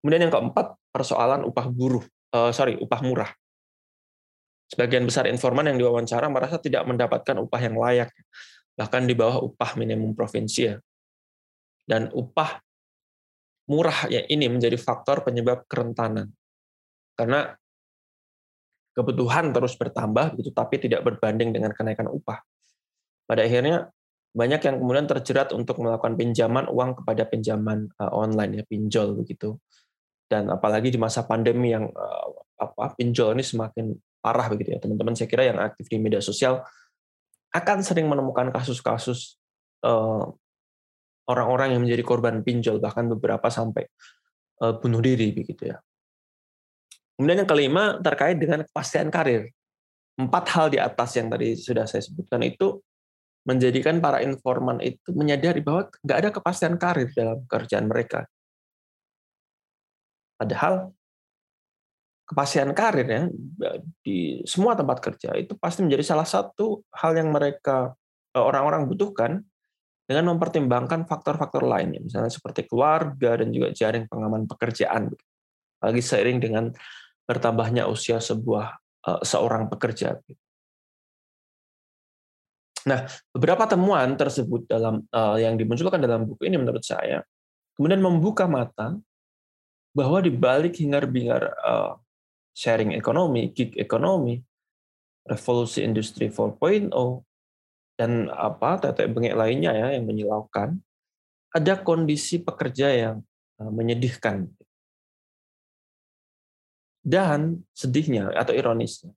Kemudian 0.00 0.28
yang 0.28 0.34
keempat, 0.34 0.74
persoalan 0.90 1.46
upah 1.46 1.66
buruh, 1.70 2.02
uh, 2.34 2.50
sorry, 2.50 2.74
upah 2.76 3.00
murah. 3.06 3.30
Sebagian 4.66 5.04
besar 5.04 5.28
informan 5.28 5.68
yang 5.68 5.78
diwawancara 5.78 6.26
merasa 6.32 6.56
tidak 6.58 6.82
mendapatkan 6.88 7.38
upah 7.38 7.60
yang 7.60 7.76
layak, 7.76 8.10
bahkan 8.74 9.04
di 9.04 9.14
bawah 9.14 9.44
upah 9.46 9.76
minimum 9.78 10.16
provinsi 10.16 10.60
ya. 10.64 10.76
Dan 11.82 12.10
upah 12.14 12.62
murah 13.70 14.10
ya 14.10 14.22
ini 14.26 14.50
menjadi 14.50 14.78
faktor 14.78 15.22
penyebab 15.26 15.66
kerentanan. 15.66 16.30
Karena 17.14 17.52
kebutuhan 18.92 19.56
terus 19.56 19.74
bertambah 19.76 20.36
begitu 20.36 20.52
tapi 20.52 20.76
tidak 20.82 21.02
berbanding 21.04 21.54
dengan 21.54 21.72
kenaikan 21.72 22.08
upah. 22.12 22.40
Pada 23.24 23.46
akhirnya 23.46 23.88
banyak 24.32 24.60
yang 24.64 24.76
kemudian 24.80 25.04
terjerat 25.04 25.52
untuk 25.52 25.76
melakukan 25.84 26.16
pinjaman 26.16 26.64
uang 26.72 27.04
kepada 27.04 27.28
pinjaman 27.28 27.92
uh, 28.00 28.12
online 28.16 28.60
ya 28.60 28.64
pinjol 28.64 29.12
begitu 29.12 29.60
dan 30.24 30.48
apalagi 30.48 30.88
di 30.88 30.96
masa 30.96 31.28
pandemi 31.28 31.76
yang 31.76 31.92
uh, 31.92 32.28
apa 32.56 32.96
pinjol 32.96 33.36
ini 33.36 33.44
semakin 33.44 33.92
parah 34.24 34.48
begitu 34.48 34.72
ya 34.72 34.80
teman-teman 34.80 35.12
saya 35.12 35.28
kira 35.28 35.44
yang 35.44 35.60
aktif 35.60 35.84
di 35.84 36.00
media 36.00 36.24
sosial 36.24 36.64
akan 37.52 37.84
sering 37.84 38.08
menemukan 38.08 38.48
kasus-kasus 38.48 39.36
uh, 39.84 40.32
orang-orang 41.28 41.76
yang 41.76 41.82
menjadi 41.84 42.02
korban 42.02 42.42
pinjol 42.42 42.82
bahkan 42.82 43.06
beberapa 43.06 43.46
sampai 43.52 43.86
uh, 44.62 44.78
bunuh 44.78 44.98
diri 44.98 45.30
begitu 45.30 45.74
ya 45.74 45.76
kemudian 47.18 47.44
yang 47.44 47.50
kelima 47.50 48.02
terkait 48.02 48.40
dengan 48.40 48.66
kepastian 48.66 49.12
karir 49.12 49.50
empat 50.18 50.44
hal 50.52 50.66
di 50.68 50.78
atas 50.78 51.16
yang 51.16 51.32
tadi 51.32 51.56
sudah 51.56 51.88
saya 51.88 52.04
sebutkan 52.04 52.44
itu 52.44 52.82
menjadikan 53.42 53.98
para 53.98 54.22
informan 54.22 54.78
itu 54.78 55.10
menyadari 55.10 55.58
bahwa 55.64 55.90
nggak 55.90 56.18
ada 56.18 56.30
kepastian 56.30 56.74
karir 56.78 57.10
dalam 57.10 57.42
pekerjaan 57.46 57.90
mereka. 57.90 58.26
Padahal 60.38 60.94
kepastian 62.26 62.70
karir 62.70 63.06
ya 63.06 63.22
di 64.02 64.40
semua 64.46 64.78
tempat 64.78 65.02
kerja 65.02 65.34
itu 65.34 65.58
pasti 65.58 65.82
menjadi 65.82 66.14
salah 66.14 66.26
satu 66.26 66.86
hal 66.94 67.18
yang 67.18 67.34
mereka 67.34 67.92
e, 68.30 68.38
orang-orang 68.38 68.86
butuhkan 68.86 69.42
dengan 70.12 70.36
mempertimbangkan 70.36 71.08
faktor-faktor 71.08 71.64
lain, 71.64 71.96
misalnya 72.04 72.28
seperti 72.28 72.68
keluarga 72.68 73.40
dan 73.40 73.48
juga 73.48 73.72
jaring 73.72 74.04
pengaman 74.12 74.44
pekerjaan. 74.44 75.08
Lagi 75.80 76.02
seiring 76.04 76.38
dengan 76.38 76.64
bertambahnya 77.24 77.88
usia 77.88 78.20
sebuah 78.20 78.76
e, 79.02 79.10
seorang 79.24 79.72
pekerja. 79.72 80.20
Nah, 82.86 83.08
beberapa 83.32 83.64
temuan 83.64 84.18
tersebut 84.18 84.66
dalam 84.66 85.06
uh, 85.14 85.38
yang 85.38 85.54
dimunculkan 85.54 86.02
dalam 86.02 86.26
buku 86.26 86.50
ini 86.50 86.58
menurut 86.58 86.82
saya 86.82 87.22
kemudian 87.78 88.02
membuka 88.02 88.50
mata 88.50 88.98
bahwa 89.94 90.18
di 90.18 90.32
balik 90.32 90.80
hingar-bingar 90.80 91.52
uh, 91.62 91.94
sharing 92.56 92.96
ekonomi, 92.96 93.52
gig 93.52 93.76
ekonomi, 93.76 94.40
revolusi 95.28 95.84
industri 95.84 96.28
4.0 96.28 96.90
dan 97.96 98.32
apa 98.32 98.80
tetek 98.80 99.12
bengek 99.12 99.36
lainnya 99.36 99.72
ya 99.76 99.88
yang 99.96 100.08
menyilaukan, 100.08 100.80
ada 101.52 101.74
kondisi 101.84 102.40
pekerja 102.40 102.88
yang 102.88 103.16
uh, 103.60 103.72
menyedihkan. 103.72 104.48
Dan 107.02 107.66
sedihnya 107.74 108.30
atau 108.30 108.54
ironisnya, 108.54 109.10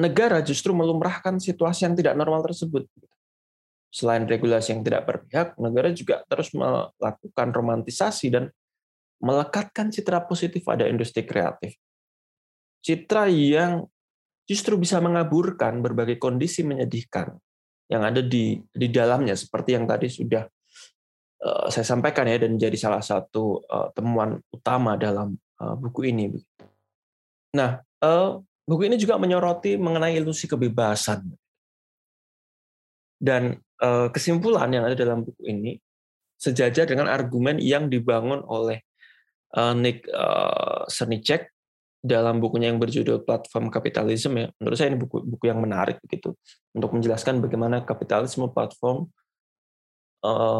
negara 0.00 0.40
justru 0.40 0.72
melumrahkan 0.72 1.36
situasi 1.36 1.84
yang 1.84 1.94
tidak 1.94 2.16
normal 2.16 2.40
tersebut. 2.48 2.88
Selain 3.92 4.24
regulasi 4.24 4.72
yang 4.72 4.80
tidak 4.80 5.04
berpihak, 5.04 5.52
negara 5.60 5.92
juga 5.92 6.24
terus 6.24 6.48
melakukan 6.56 7.48
romantisasi 7.52 8.32
dan 8.32 8.48
melekatkan 9.20 9.92
citra 9.92 10.24
positif 10.24 10.64
pada 10.64 10.88
industri 10.88 11.28
kreatif. 11.28 11.76
Citra 12.80 13.28
yang 13.28 13.84
justru 14.48 14.80
bisa 14.80 14.96
mengaburkan 14.98 15.84
berbagai 15.84 16.16
kondisi 16.16 16.64
menyedihkan 16.64 17.36
yang 17.90 18.02
ada 18.04 18.22
di 18.22 18.60
di 18.70 18.86
dalamnya 18.90 19.34
seperti 19.34 19.74
yang 19.78 19.84
tadi 19.86 20.06
sudah 20.10 20.44
uh, 21.42 21.66
saya 21.70 21.86
sampaikan 21.86 22.28
ya 22.28 22.38
dan 22.42 22.58
jadi 22.58 22.76
salah 22.78 23.02
satu 23.02 23.62
uh, 23.66 23.88
temuan 23.96 24.38
utama 24.52 24.98
dalam 24.98 25.34
uh, 25.62 25.74
buku 25.78 26.10
ini. 26.10 26.32
Nah, 27.52 27.84
uh, 28.00 28.40
Buku 28.62 28.86
ini 28.86 28.94
juga 28.94 29.18
menyoroti 29.18 29.74
mengenai 29.74 30.14
ilusi 30.14 30.46
kebebasan. 30.46 31.26
Dan 33.18 33.58
eh, 33.58 34.08
kesimpulan 34.10 34.70
yang 34.70 34.86
ada 34.86 34.98
dalam 34.98 35.26
buku 35.26 35.42
ini 35.46 35.78
sejajar 36.38 36.90
dengan 36.90 37.06
argumen 37.06 37.58
yang 37.62 37.86
dibangun 37.90 38.42
oleh 38.46 38.82
eh, 39.54 39.74
Nick 39.78 40.06
eh, 40.06 40.82
Cernicek 40.90 41.50
dalam 42.02 42.42
bukunya 42.42 42.74
yang 42.74 42.82
berjudul 42.82 43.22
Platform 43.22 43.70
Kapitalisme 43.70 44.36
ya. 44.36 44.48
Menurut 44.58 44.76
saya 44.76 44.90
ini 44.90 44.98
buku 44.98 45.22
buku 45.22 45.44
yang 45.46 45.62
menarik 45.62 46.02
begitu 46.02 46.34
untuk 46.74 46.90
menjelaskan 46.98 47.38
bagaimana 47.38 47.86
kapitalisme 47.86 48.50
platform 48.50 49.06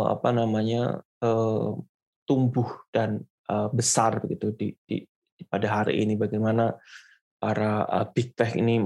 apa 0.06 0.30
namanya 0.34 1.02
tumbuh 2.26 2.66
dan 2.90 3.22
besar 3.70 4.18
begitu 4.18 4.50
di, 4.58 4.75
di 4.82 5.06
pada 5.46 5.82
hari 5.82 6.02
ini 6.02 6.18
bagaimana 6.18 6.75
para 7.42 7.82
uh, 7.90 8.06
big 8.06 8.38
tech 8.38 8.54
ini 8.54 8.78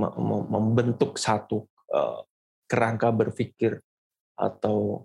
membentuk 0.49 1.21
satu 1.21 1.69
uh, 1.93 2.25
kerangka 2.65 3.13
berpikir 3.13 3.77
atau 4.33 5.05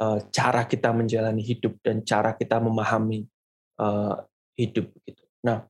uh, 0.00 0.18
cara 0.32 0.64
kita 0.64 0.88
menjalani 0.96 1.44
hidup 1.44 1.76
dan 1.84 2.00
cara 2.00 2.32
kita 2.32 2.56
memahami 2.56 3.28
hidup 4.54 4.94
gitu. 5.02 5.26
Nah, 5.42 5.66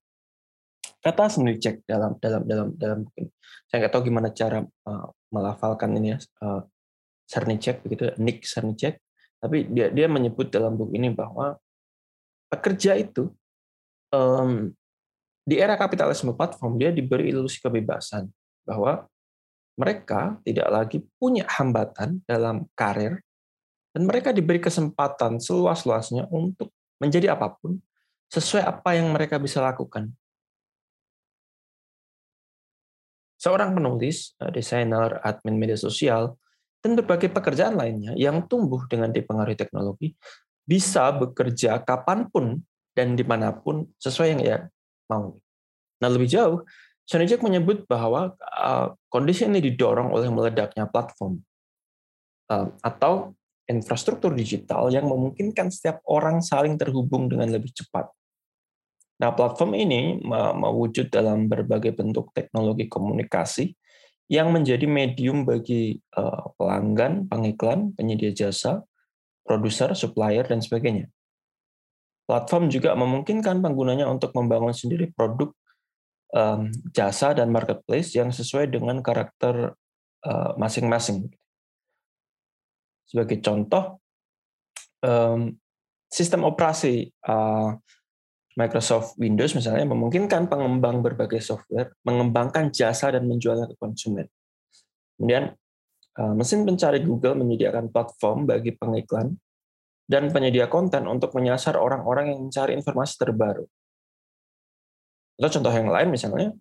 kata 1.03 1.29
sendiri 1.29 1.59
cek 1.59 1.83
dalam 1.85 2.15
dalam 2.23 2.43
dalam 2.47 2.69
dalam 2.79 2.99
buku 3.03 3.27
Saya 3.67 3.85
nggak 3.85 3.93
tahu 3.93 4.03
gimana 4.07 4.29
cara 4.31 4.63
melafalkan 5.33 5.97
ini 5.97 6.15
ya, 6.15 6.19
uh, 6.45 6.63
begitu, 7.83 8.13
Nick 8.21 8.45
Cernicek. 8.45 9.01
Tapi 9.43 9.67
dia 9.73 9.91
dia 9.91 10.07
menyebut 10.07 10.53
dalam 10.53 10.79
buku 10.79 10.95
ini 10.95 11.11
bahwa 11.11 11.59
pekerja 12.53 12.95
itu 12.95 13.33
um, 14.15 14.71
di 15.43 15.59
era 15.59 15.75
kapitalisme 15.75 16.37
platform 16.37 16.79
dia 16.79 16.95
diberi 16.95 17.35
ilusi 17.35 17.59
kebebasan 17.59 18.31
bahwa 18.63 19.11
mereka 19.75 20.39
tidak 20.47 20.69
lagi 20.71 20.99
punya 21.19 21.49
hambatan 21.49 22.23
dalam 22.29 22.69
karir 22.77 23.19
dan 23.91 24.07
mereka 24.07 24.31
diberi 24.31 24.63
kesempatan 24.63 25.43
seluas-luasnya 25.43 26.29
untuk 26.31 26.71
menjadi 27.03 27.35
apa 27.35 27.57
pun 27.59 27.81
sesuai 28.31 28.63
apa 28.65 28.97
yang 28.97 29.11
mereka 29.11 29.37
bisa 29.37 29.59
lakukan. 29.59 30.09
Seorang 33.43 33.75
penulis, 33.75 34.39
eh, 34.39 34.55
desainer, 34.55 35.19
admin 35.19 35.59
media 35.59 35.75
sosial, 35.75 36.39
dan 36.79 36.95
berbagai 36.95 37.31
pekerjaan 37.31 37.75
lainnya 37.75 38.15
yang 38.15 38.47
tumbuh 38.47 38.87
dengan 38.87 39.11
dipengaruhi 39.11 39.59
teknologi 39.59 40.15
bisa 40.63 41.11
bekerja 41.15 41.83
kapan 41.83 42.27
pun 42.31 42.63
dan 42.95 43.19
di 43.19 43.27
mana 43.27 43.51
pun 43.55 43.87
sesuai 43.99 44.29
yang 44.35 44.43
ia 44.43 44.59
mau. 45.11 45.39
Nah 46.03 46.11
lebih 46.11 46.27
jauh, 46.27 46.67
Sonijek 47.03 47.43
menyebut 47.43 47.87
bahwa 47.91 48.35
uh, 48.39 48.95
kondisi 49.11 49.47
ini 49.47 49.59
didorong 49.59 50.15
oleh 50.15 50.31
meledaknya 50.31 50.87
platform 50.87 51.43
uh, 52.51 52.71
atau 52.79 53.35
infrastruktur 53.67 54.31
digital 54.35 54.91
yang 54.91 55.07
memungkinkan 55.11 55.71
setiap 55.71 56.03
orang 56.07 56.43
saling 56.43 56.79
terhubung 56.79 57.27
dengan 57.27 57.51
lebih 57.51 57.75
cepat. 57.75 58.11
Nah, 59.23 59.31
platform 59.31 59.79
ini 59.79 60.19
mewujud 60.59 61.07
dalam 61.07 61.47
berbagai 61.47 61.95
bentuk 61.95 62.35
teknologi 62.35 62.91
komunikasi 62.91 63.71
yang 64.27 64.51
menjadi 64.51 64.83
medium 64.91 65.47
bagi 65.47 65.95
uh, 66.19 66.51
pelanggan, 66.59 67.31
pengiklan, 67.31 67.95
penyedia 67.95 68.35
jasa, 68.35 68.83
produser, 69.47 69.95
supplier, 69.95 70.43
dan 70.43 70.59
sebagainya. 70.59 71.07
Platform 72.27 72.67
juga 72.67 72.99
memungkinkan 72.99 73.63
penggunanya 73.63 74.11
untuk 74.11 74.35
membangun 74.35 74.75
sendiri 74.75 75.15
produk, 75.15 75.55
jasa, 76.91 77.37
dan 77.37 77.53
marketplace 77.53 78.17
yang 78.17 78.33
sesuai 78.33 78.73
dengan 78.73 79.05
karakter 79.05 79.77
uh, 80.25 80.51
masing-masing. 80.57 81.29
Sebagai 83.05 83.39
contoh, 83.45 84.01
sistem 86.09 86.49
operasi 86.49 87.13
uh, 87.29 87.77
Microsoft 88.53 89.17
Windows 89.17 89.57
misalnya 89.57 89.89
memungkinkan 89.89 90.49
pengembang 90.49 91.01
berbagai 91.01 91.41
software 91.41 91.97
mengembangkan 92.05 92.69
jasa 92.69 93.13
dan 93.17 93.25
menjualnya 93.25 93.69
ke 93.73 93.77
konsumen. 93.81 94.29
Kemudian 95.17 95.57
eh, 96.21 96.35
mesin 96.37 96.69
pencari 96.69 97.01
Google 97.01 97.41
menyediakan 97.41 97.89
platform 97.89 98.45
bagi 98.45 98.77
pengiklan 98.77 99.33
dan 100.05 100.29
penyedia 100.29 100.69
konten 100.69 101.09
untuk 101.09 101.33
menyasar 101.33 101.81
orang-orang 101.81 102.37
yang 102.37 102.41
mencari 102.45 102.77
informasi 102.77 103.17
terbaru. 103.17 103.65
Atau 105.41 105.59
contoh 105.59 105.73
yang 105.73 105.89
lain 105.89 106.13
misalnya 106.13 106.53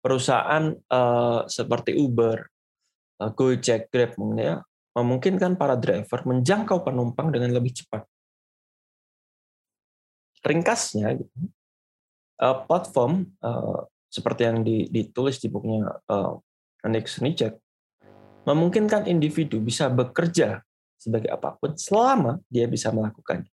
perusahaan 0.00 0.72
uh, 0.72 1.44
seperti 1.50 1.98
Uber, 1.98 2.38
uh, 3.20 3.30
Gojek, 3.34 3.90
Grab 3.90 4.14
ya, 4.38 4.62
memungkinkan 4.96 5.58
para 5.58 5.74
driver 5.74 6.24
menjangkau 6.24 6.86
penumpang 6.86 7.34
dengan 7.34 7.52
lebih 7.52 7.82
cepat 7.82 8.06
ringkasnya 10.40 11.20
gitu, 11.20 11.34
uh, 12.40 12.64
platform 12.64 13.28
uh, 13.44 13.84
seperti 14.10 14.48
yang 14.48 14.64
ditulis 14.66 15.38
di 15.38 15.46
bukunya 15.52 15.86
uh, 16.10 16.34
Nick 16.88 17.06
Snicek 17.06 17.60
memungkinkan 18.48 19.04
individu 19.06 19.60
bisa 19.60 19.92
bekerja 19.92 20.64
sebagai 20.96 21.28
apa 21.28 21.56
pun 21.60 21.76
selama 21.76 22.40
dia 22.48 22.64
bisa 22.64 22.88
melakukannya. 22.88 23.52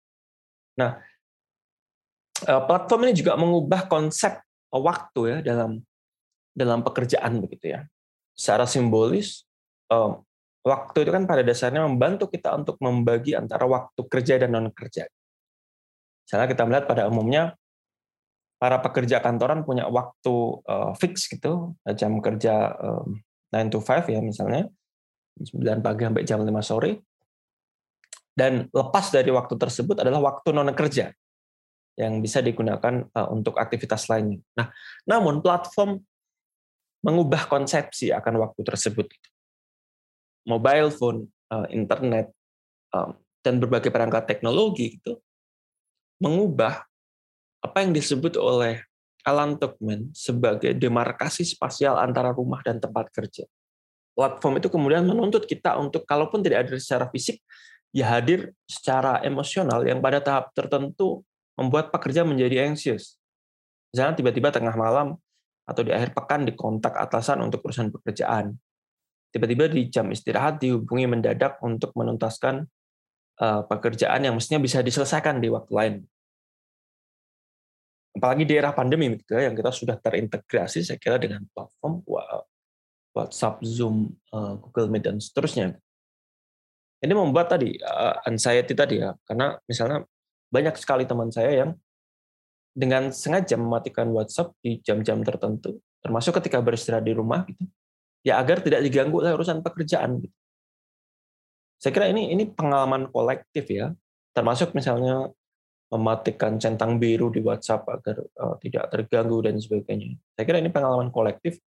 Nah, 0.78 1.02
platform 2.42 3.10
ini 3.10 3.14
juga 3.18 3.34
mengubah 3.34 3.90
konsep 3.90 4.38
waktu 4.70 5.22
ya 5.26 5.38
dalam 5.42 5.82
dalam 6.54 6.86
pekerjaan 6.86 7.42
begitu 7.42 7.74
ya. 7.74 7.82
Secara 8.38 8.70
simbolis, 8.70 9.44
waktu 10.66 10.98
itu 11.02 11.12
kan 11.14 11.26
pada 11.26 11.42
dasarnya 11.46 11.86
membantu 11.86 12.30
kita 12.30 12.54
untuk 12.58 12.78
membagi 12.82 13.38
antara 13.38 13.66
waktu 13.66 14.02
kerja 14.06 14.42
dan 14.42 14.54
non 14.54 14.70
kerja. 14.74 15.10
Misalnya 16.26 16.48
kita 16.50 16.64
melihat 16.66 16.86
pada 16.90 17.06
umumnya 17.06 17.54
para 18.58 18.82
pekerja 18.82 19.22
kantoran 19.22 19.62
punya 19.62 19.86
waktu 19.86 20.34
uh, 20.66 20.92
fix 20.98 21.30
gitu, 21.30 21.78
jam 21.94 22.18
kerja 22.18 22.74
um, 22.82 23.22
9 23.54 23.70
to 23.70 23.80
5 23.80 24.10
ya 24.10 24.20
misalnya, 24.26 24.66
9 25.38 25.86
pagi 25.86 26.02
sampai 26.02 26.24
jam 26.26 26.42
5 26.42 26.50
sore. 26.66 27.06
Dan 28.36 28.68
lepas 28.68 29.14
dari 29.14 29.32
waktu 29.32 29.56
tersebut 29.56 30.02
adalah 30.02 30.20
waktu 30.20 30.52
non 30.52 30.68
kerja 30.76 31.14
yang 31.96 32.20
bisa 32.20 32.44
digunakan 32.44 33.08
uh, 33.16 33.32
untuk 33.32 33.56
aktivitas 33.56 34.12
lainnya. 34.12 34.42
Nah, 34.58 34.68
namun 35.08 35.40
platform 35.40 36.02
mengubah 37.06 37.46
konsepsi 37.48 38.10
akan 38.12 38.42
waktu 38.42 38.66
tersebut. 38.66 39.08
Mobile 40.50 40.90
phone, 40.90 41.30
internet, 41.70 42.34
dan 43.46 43.62
berbagai 43.62 43.94
perangkat 43.94 44.26
teknologi 44.26 44.98
itu 44.98 45.14
mengubah 46.20 46.86
apa 47.66 47.78
yang 47.82 47.92
disebut 47.92 48.38
oleh 48.38 48.86
Alan 49.26 49.58
Tuckman 49.58 50.14
sebagai 50.14 50.78
demarkasi 50.78 51.42
spasial 51.42 51.98
antara 51.98 52.30
rumah 52.30 52.62
dan 52.62 52.78
tempat 52.78 53.10
kerja. 53.10 53.50
Platform 54.14 54.62
itu 54.62 54.70
kemudian 54.70 55.04
menuntut 55.04 55.44
kita 55.50 55.76
untuk 55.82 56.06
kalaupun 56.06 56.46
tidak 56.46 56.70
hadir 56.70 56.78
secara 56.78 57.10
fisik, 57.10 57.42
ya 57.90 58.06
hadir 58.16 58.54
secara 58.70 59.20
emosional 59.26 59.84
yang 59.84 60.00
pada 60.00 60.22
tahap 60.22 60.54
tertentu 60.54 61.26
membuat 61.58 61.90
pekerja 61.90 62.22
menjadi 62.24 62.70
anxious. 62.70 63.18
Misalnya 63.92 64.16
tiba-tiba 64.20 64.54
tengah 64.54 64.78
malam 64.78 65.18
atau 65.66 65.82
di 65.82 65.92
akhir 65.92 66.14
pekan 66.14 66.46
dikontak 66.46 66.94
atasan 66.94 67.42
untuk 67.42 67.66
urusan 67.66 67.90
pekerjaan. 67.90 68.54
Tiba-tiba 69.34 69.68
di 69.68 69.90
jam 69.92 70.08
istirahat 70.14 70.62
dihubungi 70.62 71.10
mendadak 71.12 71.60
untuk 71.66 71.92
menuntaskan 71.98 72.64
pekerjaan 73.40 74.24
yang 74.24 74.36
mestinya 74.36 74.64
bisa 74.64 74.80
diselesaikan 74.80 75.44
di 75.44 75.52
waktu 75.52 75.72
lain. 75.76 75.96
Apalagi 78.16 78.48
di 78.48 78.56
era 78.56 78.72
pandemi 78.72 79.12
gitu 79.20 79.36
ya, 79.36 79.52
yang 79.52 79.56
kita 79.60 79.76
sudah 79.76 80.00
terintegrasi 80.00 80.88
saya 80.88 80.96
kira 80.96 81.20
dengan 81.20 81.44
platform 81.52 82.00
WhatsApp, 83.12 83.60
Zoom, 83.64 84.12
uh, 84.32 84.56
Google 84.60 84.88
Meet 84.88 85.04
dan 85.08 85.18
seterusnya. 85.20 85.76
Ini 87.04 87.12
membuat 87.12 87.52
tadi 87.52 87.76
uh, 87.76 88.24
anxiety 88.24 88.72
tadi 88.72 89.04
ya, 89.04 89.12
karena 89.28 89.60
misalnya 89.68 90.08
banyak 90.48 90.76
sekali 90.80 91.04
teman 91.04 91.28
saya 91.28 91.64
yang 91.64 91.72
dengan 92.76 93.12
sengaja 93.12 93.56
mematikan 93.60 94.12
WhatsApp 94.12 94.56
di 94.64 94.80
jam-jam 94.80 95.20
tertentu, 95.24 95.80
termasuk 96.04 96.40
ketika 96.40 96.60
beristirahat 96.60 97.08
di 97.08 97.16
rumah 97.16 97.44
gitu, 97.48 97.68
ya 98.24 98.40
agar 98.40 98.64
tidak 98.64 98.84
diganggu 98.84 99.24
oleh 99.24 99.36
urusan 99.36 99.60
pekerjaan. 99.64 100.24
Gitu. 100.24 100.36
Saya 101.80 101.92
kira 101.92 102.08
ini 102.10 102.32
ini 102.32 102.48
pengalaman 102.50 103.12
kolektif 103.12 103.68
ya, 103.70 103.92
termasuk 104.32 104.74
misalnya 104.74 105.30
mematikan 105.94 106.58
centang 106.58 106.98
biru 106.98 107.30
di 107.30 107.40
WhatsApp 107.46 107.86
agar 107.88 108.26
uh, 108.42 108.56
tidak 108.58 108.90
terganggu 108.90 109.46
dan 109.46 109.56
sebagainya. 109.62 110.18
Saya 110.34 110.46
kira 110.50 110.58
ini 110.60 110.74
pengalaman 110.74 111.14
kolektif 111.14 111.62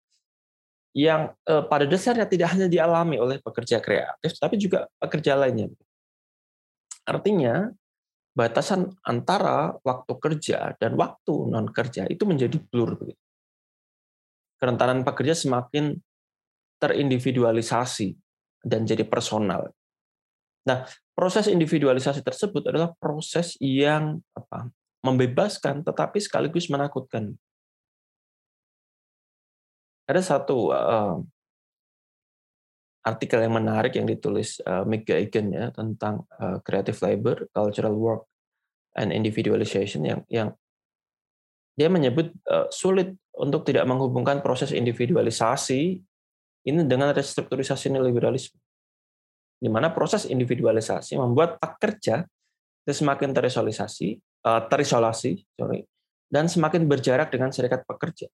yang 0.97 1.31
uh, 1.47 1.65
pada 1.69 1.87
dasarnya 1.87 2.27
tidak 2.27 2.51
hanya 2.57 2.67
dialami 2.67 3.21
oleh 3.21 3.39
pekerja 3.39 3.79
kreatif, 3.79 4.35
tapi 4.37 4.59
juga 4.59 4.91
pekerja 4.99 5.39
lainnya. 5.39 5.71
Artinya 7.07 7.71
batasan 8.35 8.91
antara 9.07 9.79
waktu 9.87 10.13
kerja 10.19 10.75
dan 10.77 10.99
waktu 10.99 11.35
non 11.49 11.71
kerja 11.71 12.05
itu 12.11 12.27
menjadi 12.27 12.59
blur. 12.59 12.99
Kerentanan 14.59 15.07
pekerja 15.07 15.39
semakin 15.39 15.95
terindividualisasi 16.83 18.15
dan 18.67 18.83
jadi 18.83 19.07
personal. 19.07 19.71
Nah, 20.67 20.85
proses 21.15 21.47
individualisasi 21.47 22.25
tersebut 22.25 22.63
adalah 22.67 22.95
proses 22.99 23.55
yang 23.63 24.19
apa, 24.35 24.71
membebaskan 25.05 25.87
tetapi 25.87 26.19
sekaligus 26.19 26.67
menakutkan. 26.73 27.37
Ada 30.09 30.25
satu 30.25 30.73
uh, 30.73 31.21
artikel 33.05 33.45
yang 33.45 33.55
menarik 33.57 33.97
yang 33.97 34.09
ditulis 34.09 34.61
uh, 34.65 34.85
Mick 34.89 35.05
Geigen 35.05 35.53
ya 35.53 35.69
tentang 35.73 36.25
uh, 36.41 36.59
creative 36.65 36.97
labor, 37.05 37.49
cultural 37.53 37.95
work, 37.97 38.23
and 38.97 39.13
individualization 39.13 40.05
yang 40.05 40.21
yang 40.33 40.53
dia 41.79 41.87
menyebut 41.87 42.35
uh, 42.51 42.67
sulit 42.75 43.15
untuk 43.39 43.63
tidak 43.63 43.87
menghubungkan 43.87 44.43
proses 44.43 44.75
individualisasi 44.75 46.03
ini 46.67 46.81
dengan 46.85 47.15
restrukturisasi 47.15 47.95
neoliberalisme 47.95 48.59
di 49.59 49.69
mana 49.71 49.91
proses 49.91 50.27
individualisasi 50.31 51.19
membuat 51.19 51.59
pekerja 51.59 52.23
semakin 52.89 53.37
terisolasi, 53.37 54.17
eh, 54.19 54.63
terisolasi, 54.71 55.45
sorry, 55.59 55.85
dan 56.33 56.49
semakin 56.49 56.89
berjarak 56.89 57.29
dengan 57.29 57.53
serikat 57.53 57.85
pekerja. 57.85 58.33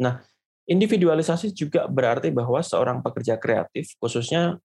Nah, 0.00 0.20
individualisasi 0.68 1.52
juga 1.52 1.88
berarti 1.88 2.28
bahwa 2.32 2.60
seorang 2.60 3.00
pekerja 3.00 3.40
kreatif, 3.40 3.96
khususnya 3.96 4.60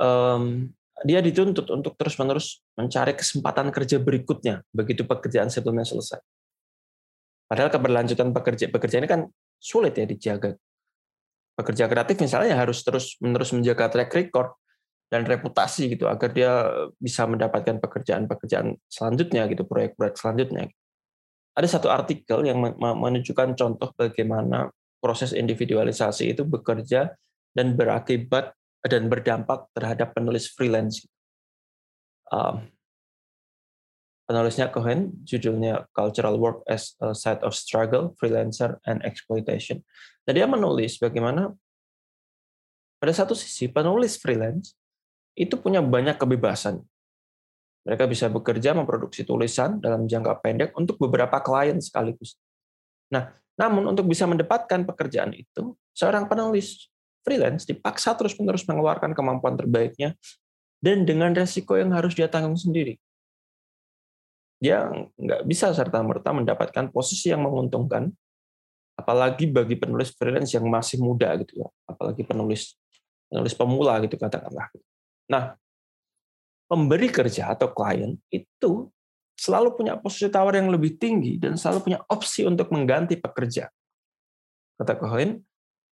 um, 0.00 0.68
dia 1.04 1.20
dituntut 1.20 1.68
untuk 1.74 1.98
terus-menerus 1.98 2.62
mencari 2.78 3.18
kesempatan 3.18 3.68
kerja 3.74 4.00
berikutnya 4.00 4.64
begitu 4.70 5.04
pekerjaan 5.04 5.52
sebelumnya 5.52 5.84
selesai. 5.84 6.22
Padahal 7.44 7.68
keberlanjutan 7.68 8.32
pekerja 8.32 8.72
pekerja 8.72 8.96
ini 9.02 9.08
kan 9.10 9.28
sulit 9.60 9.98
ya 9.98 10.08
dijaga. 10.08 10.56
Pekerja 11.54 11.86
kreatif 11.86 12.18
misalnya 12.18 12.58
harus 12.58 12.82
terus 12.82 13.14
menerus 13.22 13.54
menjaga 13.54 13.86
track 13.86 14.10
record 14.10 14.58
dan 15.06 15.22
reputasi 15.22 15.94
gitu 15.94 16.10
agar 16.10 16.34
dia 16.34 16.66
bisa 16.98 17.22
mendapatkan 17.30 17.78
pekerjaan-pekerjaan 17.78 18.74
selanjutnya 18.90 19.46
gitu, 19.46 19.62
proyek-proyek 19.62 20.18
selanjutnya. 20.18 20.66
Ada 21.54 21.78
satu 21.78 21.86
artikel 21.86 22.42
yang 22.42 22.58
menunjukkan 22.82 23.54
contoh 23.54 23.94
bagaimana 23.94 24.74
proses 24.98 25.30
individualisasi 25.30 26.34
itu 26.34 26.42
bekerja 26.42 27.14
dan 27.54 27.78
berakibat 27.78 28.50
dan 28.82 29.06
berdampak 29.06 29.70
terhadap 29.70 30.10
penulis 30.18 30.50
freelance. 30.50 31.06
Um, 32.34 32.73
penulisnya 34.24 34.72
Cohen, 34.72 35.12
judulnya 35.24 35.84
Cultural 35.92 36.36
Work 36.40 36.64
as 36.64 36.96
a 37.00 37.12
Side 37.12 37.44
of 37.44 37.52
Struggle, 37.52 38.16
Freelancer 38.16 38.80
and 38.88 39.04
Exploitation. 39.04 39.84
Jadi 40.24 40.40
dia 40.40 40.48
menulis 40.48 40.96
bagaimana 40.96 41.52
pada 42.96 43.12
satu 43.12 43.36
sisi 43.36 43.68
penulis 43.68 44.16
freelance 44.16 44.72
itu 45.36 45.60
punya 45.60 45.84
banyak 45.84 46.16
kebebasan. 46.16 46.80
Mereka 47.84 48.08
bisa 48.08 48.32
bekerja 48.32 48.72
memproduksi 48.72 49.28
tulisan 49.28 49.76
dalam 49.76 50.08
jangka 50.08 50.40
pendek 50.40 50.70
untuk 50.72 50.96
beberapa 50.96 51.36
klien 51.44 51.76
sekaligus. 51.84 52.40
Nah, 53.12 53.28
namun 53.60 53.92
untuk 53.92 54.08
bisa 54.08 54.24
mendapatkan 54.24 54.88
pekerjaan 54.88 55.36
itu, 55.36 55.76
seorang 55.92 56.24
penulis 56.24 56.88
freelance 57.20 57.68
dipaksa 57.68 58.16
terus-menerus 58.16 58.64
mengeluarkan 58.64 59.12
kemampuan 59.12 59.60
terbaiknya 59.60 60.16
dan 60.80 61.04
dengan 61.04 61.36
resiko 61.36 61.76
yang 61.76 61.92
harus 61.92 62.16
dia 62.16 62.28
tanggung 62.28 62.56
sendiri 62.56 62.96
dia 64.58 64.88
nggak 65.18 65.42
bisa 65.44 65.74
serta 65.74 66.00
merta 66.00 66.30
mendapatkan 66.32 66.88
posisi 66.90 67.30
yang 67.30 67.44
menguntungkan, 67.44 68.08
apalagi 68.94 69.50
bagi 69.50 69.76
penulis 69.76 70.14
freelance 70.14 70.54
yang 70.54 70.66
masih 70.70 71.02
muda 71.02 71.34
gitu 71.42 71.64
ya, 71.64 71.68
apalagi 71.90 72.22
penulis 72.22 72.78
penulis 73.28 73.54
pemula 73.56 73.98
gitu 74.06 74.14
katakanlah. 74.14 74.70
Nah, 75.26 75.58
pemberi 76.70 77.10
kerja 77.10 77.52
atau 77.52 77.74
klien 77.74 78.14
itu 78.30 78.88
selalu 79.34 79.74
punya 79.74 79.98
posisi 79.98 80.30
tawar 80.30 80.54
yang 80.54 80.70
lebih 80.70 80.94
tinggi 80.96 81.42
dan 81.42 81.58
selalu 81.58 81.90
punya 81.90 81.98
opsi 82.06 82.46
untuk 82.46 82.70
mengganti 82.70 83.18
pekerja. 83.18 83.66
Kata 84.78 84.94
Cohen, 84.98 85.42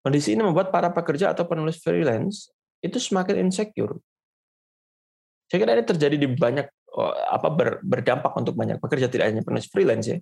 kondisi 0.05 0.37
ini 0.37 0.45
membuat 0.45 0.69
para 0.69 0.93
pekerja 0.93 1.33
atau 1.33 1.45
penulis 1.49 1.81
freelance 1.81 2.53
itu 2.81 2.97
semakin 2.97 3.49
insecure. 3.49 3.97
Saya 5.49 5.67
kira 5.67 5.75
ini 5.75 5.85
terjadi 5.85 6.15
di 6.15 6.29
banyak 6.31 6.69
apa 7.31 7.47
ber, 7.47 7.69
berdampak 7.79 8.35
untuk 8.35 8.55
banyak 8.59 8.77
pekerja 8.77 9.07
tidak 9.07 9.31
hanya 9.31 9.41
penulis 9.43 9.71
freelance 9.71 10.07
ya. 10.11 10.19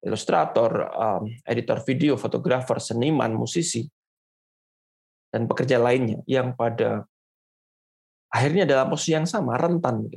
Ilustrator 0.00 0.88
um, 0.96 1.28
editor 1.44 1.80
video 1.84 2.16
fotografer 2.16 2.80
seniman 2.80 3.36
musisi 3.36 3.84
dan 5.28 5.44
pekerja 5.44 5.76
lainnya 5.76 6.24
yang 6.24 6.56
pada 6.56 7.04
akhirnya 8.32 8.64
dalam 8.64 8.88
posisi 8.88 9.12
yang 9.12 9.28
sama 9.28 9.60
rentan 9.60 10.08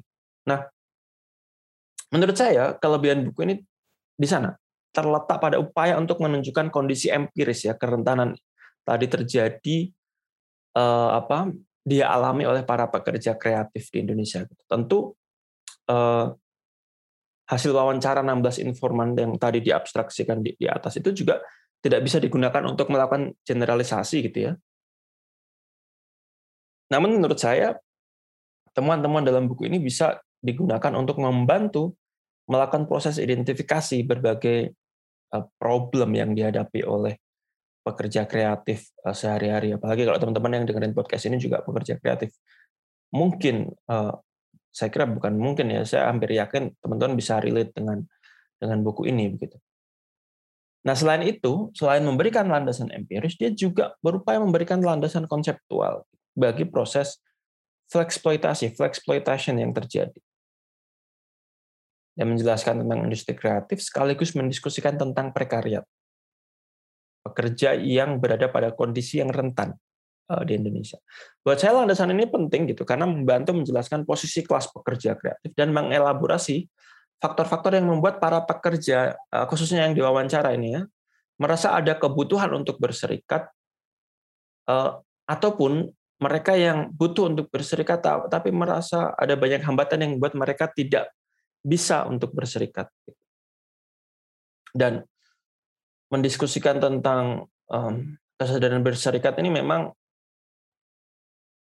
nah 0.44 0.63
menurut 2.13 2.36
saya 2.36 2.76
kelebihan 2.78 3.26
buku 3.28 3.39
ini 3.48 3.56
di 4.13 4.28
sana. 4.28 4.54
Terletak 4.94 5.42
pada 5.42 5.58
upaya 5.58 5.98
untuk 5.98 6.22
menunjukkan 6.22 6.70
kondisi 6.70 7.10
empiris 7.10 7.66
ya 7.66 7.74
kerentanan 7.74 8.38
tadi 8.86 9.10
terjadi 9.10 9.89
uh, 10.78 11.18
apa 11.18 11.50
dia 11.82 12.13
alami 12.13 12.46
oleh 12.46 12.62
para 12.62 12.86
pekerja 12.86 13.34
kreatif 13.34 13.89
di 13.89 14.06
Indonesia. 14.06 14.46
Tentu 14.70 15.18
uh, 15.89 16.32
hasil 17.48 17.72
wawancara 17.76 18.24
16 18.24 18.63
informan 18.63 19.13
yang 19.13 19.36
tadi 19.36 19.60
diabstraksikan 19.60 20.39
di, 20.39 20.56
di 20.56 20.67
atas 20.67 20.98
itu 20.98 21.12
juga 21.12 21.43
tidak 21.84 22.00
bisa 22.08 22.17
digunakan 22.24 22.63
untuk 22.63 22.88
melakukan 22.88 23.36
generalisasi 23.43 24.17
gitu 24.32 24.39
ya. 24.48 24.54
Namun 26.96 27.19
menurut 27.19 27.36
saya 27.36 27.76
temuan-temuan 28.72 29.28
dalam 29.28 29.52
buku 29.52 29.67
ini 29.67 29.84
bisa 29.84 30.24
digunakan 30.39 30.91
untuk 30.96 31.19
membantu 31.19 32.00
melakukan 32.48 32.88
proses 32.88 33.19
identifikasi 33.19 34.04
berbagai 34.08 34.72
eh, 35.32 35.46
problem 35.60 36.10
yang 36.15 36.32
dihadapi 36.32 36.84
oleh 36.88 37.19
pekerja 37.84 38.24
kreatif 38.24 38.91
eh, 39.04 39.15
sehari-hari. 39.15 39.76
Apalagi 39.76 40.08
kalau 40.08 40.19
teman-teman 40.19 40.63
yang 40.63 40.65
dengerin 40.67 40.96
podcast 40.96 41.28
ini 41.28 41.36
juga 41.39 41.60
pekerja 41.60 42.00
kreatif. 42.00 42.32
Mungkin 43.13 43.69
saya 44.74 44.90
kira 44.90 45.06
bukan 45.06 45.38
mungkin 45.38 45.70
ya, 45.70 45.86
saya 45.86 46.10
hampir 46.10 46.34
yakin 46.34 46.74
teman-teman 46.82 47.14
bisa 47.14 47.38
relate 47.38 47.78
dengan 47.78 48.02
dengan 48.58 48.82
buku 48.82 49.06
ini 49.06 49.30
begitu. 49.30 49.62
Nah, 50.84 50.98
selain 50.98 51.24
itu, 51.24 51.72
selain 51.78 52.04
memberikan 52.04 52.44
landasan 52.50 52.92
empiris, 52.92 53.40
dia 53.40 53.54
juga 53.54 53.96
berupaya 54.04 54.42
memberikan 54.42 54.82
landasan 54.84 55.30
konseptual 55.30 56.04
bagi 56.36 56.68
proses 56.68 57.22
flexploitasi, 57.88 58.74
flexploitation 58.74 59.62
yang 59.62 59.72
terjadi. 59.72 60.20
Dan 62.18 62.36
menjelaskan 62.36 62.84
tentang 62.84 63.00
industri 63.08 63.34
kreatif 63.38 63.80
sekaligus 63.80 64.34
mendiskusikan 64.36 64.98
tentang 65.00 65.32
prekariat. 65.32 65.86
Pekerja 67.24 67.78
yang 67.78 68.20
berada 68.20 68.52
pada 68.52 68.76
kondisi 68.76 69.24
yang 69.24 69.32
rentan 69.32 69.80
di 70.24 70.56
Indonesia. 70.56 70.98
Buat 71.44 71.60
saya 71.60 71.76
landasan 71.76 72.16
ini 72.16 72.26
penting 72.26 72.72
gitu 72.72 72.88
karena 72.88 73.04
membantu 73.04 73.52
menjelaskan 73.52 74.08
posisi 74.08 74.42
kelas 74.42 74.72
pekerja 74.72 75.20
kreatif 75.20 75.52
dan 75.54 75.76
mengelaborasi 75.76 76.64
faktor-faktor 77.20 77.76
yang 77.76 77.88
membuat 77.92 78.24
para 78.24 78.44
pekerja 78.44 79.16
eh, 79.16 79.46
khususnya 79.48 79.84
yang 79.88 79.94
diwawancara 79.96 80.56
ini 80.56 80.80
ya 80.80 80.84
merasa 81.40 81.76
ada 81.76 81.96
kebutuhan 82.00 82.52
untuk 82.56 82.80
berserikat 82.80 83.52
eh, 84.72 84.92
ataupun 85.28 85.92
mereka 86.24 86.56
yang 86.56 86.88
butuh 86.96 87.28
untuk 87.28 87.52
berserikat 87.52 88.00
tapi 88.32 88.50
merasa 88.56 89.12
ada 89.20 89.36
banyak 89.36 89.60
hambatan 89.60 90.08
yang 90.08 90.12
membuat 90.16 90.40
mereka 90.40 90.72
tidak 90.72 91.12
bisa 91.60 92.08
untuk 92.08 92.32
berserikat. 92.32 92.88
Dan 94.72 95.04
mendiskusikan 96.08 96.80
tentang 96.80 97.52
kesadaran 98.40 98.80
berserikat 98.82 99.36
ini 99.44 99.52
memang 99.52 99.92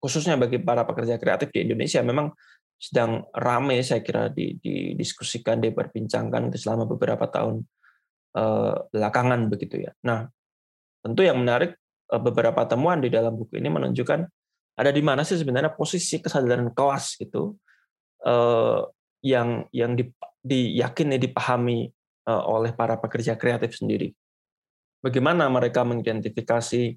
khususnya 0.00 0.40
bagi 0.40 0.58
para 0.58 0.88
pekerja 0.88 1.20
kreatif 1.20 1.52
di 1.52 1.68
Indonesia 1.68 2.00
memang 2.00 2.32
sedang 2.80 3.28
ramai 3.36 3.84
saya 3.84 4.00
kira 4.00 4.32
didiskusikan, 4.32 5.60
diperbincangkan 5.60 6.48
itu 6.48 6.64
selama 6.64 6.88
beberapa 6.88 7.28
tahun 7.28 7.60
eh, 8.40 8.74
belakangan 8.88 9.52
begitu 9.52 9.84
ya. 9.84 9.92
Nah, 10.08 10.24
tentu 11.04 11.20
yang 11.20 11.36
menarik 11.36 11.76
eh, 12.08 12.20
beberapa 12.20 12.64
temuan 12.64 13.04
di 13.04 13.12
dalam 13.12 13.36
buku 13.36 13.60
ini 13.60 13.68
menunjukkan 13.68 14.20
ada 14.80 14.90
di 14.96 15.04
mana 15.04 15.20
sih 15.28 15.36
sebenarnya 15.36 15.76
posisi 15.76 16.24
kesadaran 16.24 16.72
kelas 16.72 17.20
gitu 17.20 17.60
eh, 18.24 18.80
yang 19.28 19.68
yang 19.76 19.92
di, 19.92 20.08
diyakini 20.40 21.20
dipahami 21.20 21.92
oleh 22.30 22.70
para 22.78 22.94
pekerja 22.94 23.34
kreatif 23.34 23.74
sendiri. 23.74 24.14
Bagaimana 25.02 25.50
mereka 25.50 25.82
mengidentifikasi 25.82 26.94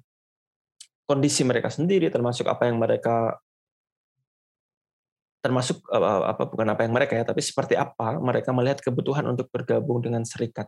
kondisi 1.04 1.44
mereka 1.44 1.68
sendiri, 1.68 2.08
termasuk 2.08 2.48
apa 2.48 2.68
yang 2.68 2.80
mereka 2.80 3.36
termasuk 5.44 5.84
apa 5.92 6.48
bukan 6.48 6.72
apa 6.72 6.88
yang 6.88 6.94
mereka 6.96 7.12
ya, 7.20 7.24
tapi 7.28 7.44
seperti 7.44 7.76
apa 7.76 8.16
mereka 8.16 8.48
melihat 8.56 8.80
kebutuhan 8.80 9.28
untuk 9.28 9.52
bergabung 9.52 10.00
dengan 10.00 10.24
serikat. 10.24 10.64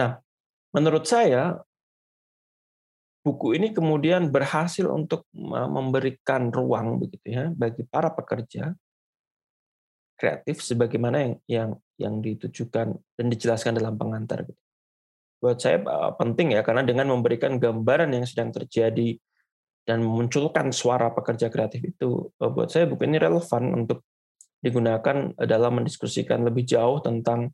Nah, 0.00 0.16
menurut 0.72 1.04
saya 1.04 1.60
buku 3.20 3.60
ini 3.60 3.76
kemudian 3.76 4.32
berhasil 4.32 4.88
untuk 4.88 5.28
memberikan 5.36 6.48
ruang 6.48 6.96
begitu 6.96 7.36
ya 7.36 7.52
bagi 7.52 7.84
para 7.84 8.08
pekerja 8.08 8.72
kreatif 10.16 10.64
sebagaimana 10.64 11.20
yang 11.20 11.34
yang 11.44 11.70
yang 12.00 12.14
ditujukan 12.24 12.96
dan 12.96 13.26
dijelaskan 13.28 13.76
dalam 13.76 14.00
pengantar 14.00 14.48
gitu 14.48 14.60
buat 15.40 15.56
saya 15.56 15.80
eh, 15.80 16.12
penting 16.20 16.54
ya 16.54 16.60
karena 16.60 16.84
dengan 16.84 17.10
memberikan 17.10 17.56
gambaran 17.56 18.12
yang 18.12 18.28
sedang 18.28 18.52
terjadi 18.52 19.16
dan 19.88 20.04
memunculkan 20.04 20.70
suara 20.70 21.10
pekerja 21.10 21.48
kreatif 21.48 21.80
itu 21.96 22.28
eh, 22.36 22.50
buat 22.52 22.68
saya 22.68 22.86
buku 22.86 23.08
ini 23.08 23.16
relevan 23.16 23.72
untuk 23.74 24.04
digunakan 24.60 25.32
dalam 25.40 25.80
mendiskusikan 25.80 26.44
lebih 26.44 26.68
jauh 26.68 27.00
tentang 27.00 27.50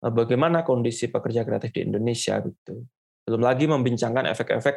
eh, 0.00 0.12
bagaimana 0.12 0.64
kondisi 0.64 1.12
pekerja 1.12 1.44
kreatif 1.44 1.76
di 1.76 1.84
Indonesia 1.84 2.40
gitu. 2.40 2.82
Belum 3.28 3.44
lagi 3.44 3.68
membincangkan 3.68 4.26
efek-efek 4.32 4.76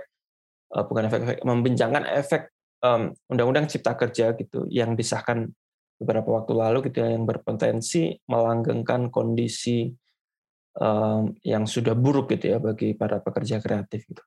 bukan 0.70 1.10
efek-efek 1.10 1.42
membincangkan 1.50 2.06
efek 2.14 2.54
undang-undang 3.26 3.66
cipta 3.66 3.98
kerja 3.98 4.38
gitu 4.38 4.70
yang 4.70 4.94
disahkan 4.94 5.50
beberapa 5.98 6.30
waktu 6.42 6.54
lalu 6.54 6.90
gitu 6.90 7.02
ya, 7.02 7.14
yang 7.14 7.26
berpotensi 7.26 8.22
melanggengkan 8.30 9.10
kondisi 9.10 9.90
yang 11.44 11.68
sudah 11.68 11.92
buruk 11.92 12.32
gitu 12.32 12.56
ya 12.56 12.58
bagi 12.58 12.96
para 12.96 13.20
pekerja 13.20 13.60
kreatif 13.60 14.08
gitu. 14.08 14.24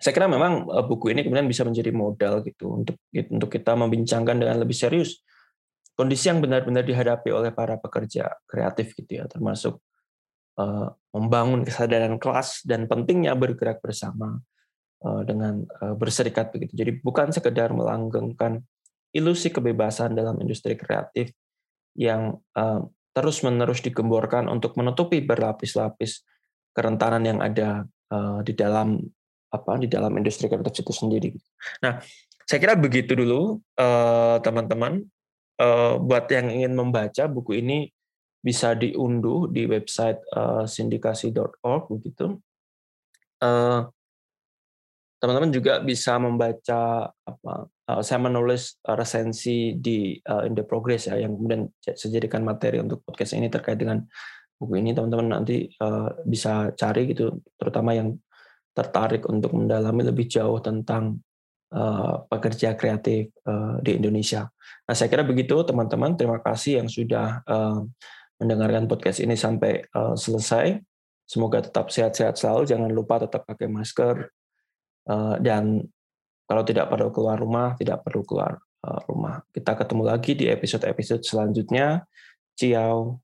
Saya 0.00 0.12
kira 0.16 0.24
memang 0.24 0.64
buku 0.88 1.12
ini 1.12 1.20
kemudian 1.24 1.44
bisa 1.44 1.64
menjadi 1.68 1.92
modal 1.92 2.40
gitu 2.44 2.80
untuk 2.82 2.96
untuk 3.12 3.48
kita 3.52 3.76
membincangkan 3.76 4.40
dengan 4.40 4.56
lebih 4.60 4.72
serius 4.72 5.20
kondisi 5.94 6.26
yang 6.32 6.42
benar-benar 6.42 6.82
dihadapi 6.82 7.30
oleh 7.30 7.54
para 7.54 7.78
pekerja 7.78 8.26
kreatif 8.50 8.96
gitu 8.98 9.22
ya, 9.22 9.24
termasuk 9.30 9.78
uh, 10.58 10.90
membangun 11.14 11.62
kesadaran 11.62 12.18
kelas 12.18 12.66
dan 12.66 12.90
pentingnya 12.90 13.36
bergerak 13.38 13.78
bersama 13.78 14.42
uh, 15.06 15.22
dengan 15.22 15.62
berserikat 15.94 16.50
begitu. 16.50 16.74
Jadi 16.74 16.98
bukan 16.98 17.30
sekedar 17.30 17.70
melanggengkan 17.70 18.64
ilusi 19.14 19.54
kebebasan 19.54 20.18
dalam 20.18 20.34
industri 20.42 20.74
kreatif 20.74 21.30
yang 21.94 22.42
terus-menerus 23.14 23.80
digemborkan 23.80 24.50
untuk 24.50 24.74
menutupi 24.74 25.22
berlapis-lapis 25.22 26.26
kerentanan 26.74 27.22
yang 27.22 27.38
ada 27.38 27.86
uh, 28.10 28.42
di 28.42 28.52
dalam 28.52 28.98
apa 29.54 29.78
di 29.78 29.86
dalam 29.86 30.18
industri 30.18 30.50
kreatif 30.50 30.82
itu 30.82 30.90
sendiri. 30.90 31.30
Nah, 31.78 32.02
saya 32.42 32.58
kira 32.58 32.74
begitu 32.74 33.14
dulu 33.14 33.62
teman-teman. 34.42 34.98
Uh, 34.98 35.14
uh, 35.58 35.94
buat 36.02 36.26
yang 36.30 36.50
ingin 36.50 36.74
membaca 36.74 37.24
buku 37.30 37.62
ini 37.62 37.90
bisa 38.44 38.76
diunduh 38.76 39.48
di 39.48 39.64
website 39.64 40.20
uh, 40.34 40.68
sindikasi.org 40.68 41.88
begitu. 41.88 42.36
Uh, 43.40 43.88
teman-teman 45.24 45.48
juga 45.56 45.80
bisa 45.80 46.20
membaca 46.20 47.08
apa 47.08 47.54
uh, 47.64 48.02
saya 48.04 48.20
menulis 48.20 48.76
resensi 48.84 49.72
di 49.72 50.20
uh, 50.20 50.44
In 50.44 50.52
the 50.52 50.68
Progress 50.68 51.08
ya 51.08 51.16
yang 51.16 51.40
kemudian 51.40 51.72
saya 51.80 52.20
jadikan 52.20 52.44
materi 52.44 52.76
untuk 52.76 53.00
podcast 53.08 53.32
ini 53.32 53.48
terkait 53.48 53.80
dengan 53.80 54.04
buku 54.60 54.84
ini 54.84 54.92
teman-teman 54.92 55.40
nanti 55.40 55.64
uh, 55.80 56.12
bisa 56.28 56.76
cari 56.76 57.08
gitu 57.08 57.40
terutama 57.56 57.96
yang 57.96 58.12
tertarik 58.76 59.24
untuk 59.24 59.56
mendalami 59.56 60.04
lebih 60.04 60.28
jauh 60.28 60.60
tentang 60.60 61.24
uh, 61.72 62.28
pekerja 62.28 62.76
kreatif 62.76 63.32
uh, 63.48 63.80
di 63.80 63.96
Indonesia. 63.96 64.44
Nah 64.84 64.92
saya 64.92 65.08
kira 65.08 65.24
begitu 65.24 65.56
teman-teman 65.64 66.20
terima 66.20 66.36
kasih 66.44 66.84
yang 66.84 66.88
sudah 66.92 67.40
uh, 67.48 67.80
mendengarkan 68.36 68.84
podcast 68.84 69.24
ini 69.24 69.40
sampai 69.40 69.80
uh, 69.96 70.12
selesai. 70.12 70.76
Semoga 71.24 71.64
tetap 71.64 71.88
sehat-sehat 71.88 72.36
selalu. 72.36 72.68
Jangan 72.68 72.92
lupa 72.92 73.16
tetap 73.16 73.48
pakai 73.48 73.72
masker. 73.72 74.28
Uh, 75.04 75.36
dan 75.40 75.84
kalau 76.44 76.62
tidak 76.64 76.92
perlu 76.92 77.08
keluar 77.08 77.40
rumah, 77.40 77.72
tidak 77.76 78.04
perlu 78.04 78.22
keluar 78.24 78.60
uh, 78.84 79.00
rumah. 79.08 79.40
Kita 79.48 79.72
ketemu 79.76 80.02
lagi 80.04 80.32
di 80.36 80.46
episode-episode 80.52 81.24
selanjutnya. 81.24 82.04
Ciao. 82.54 83.23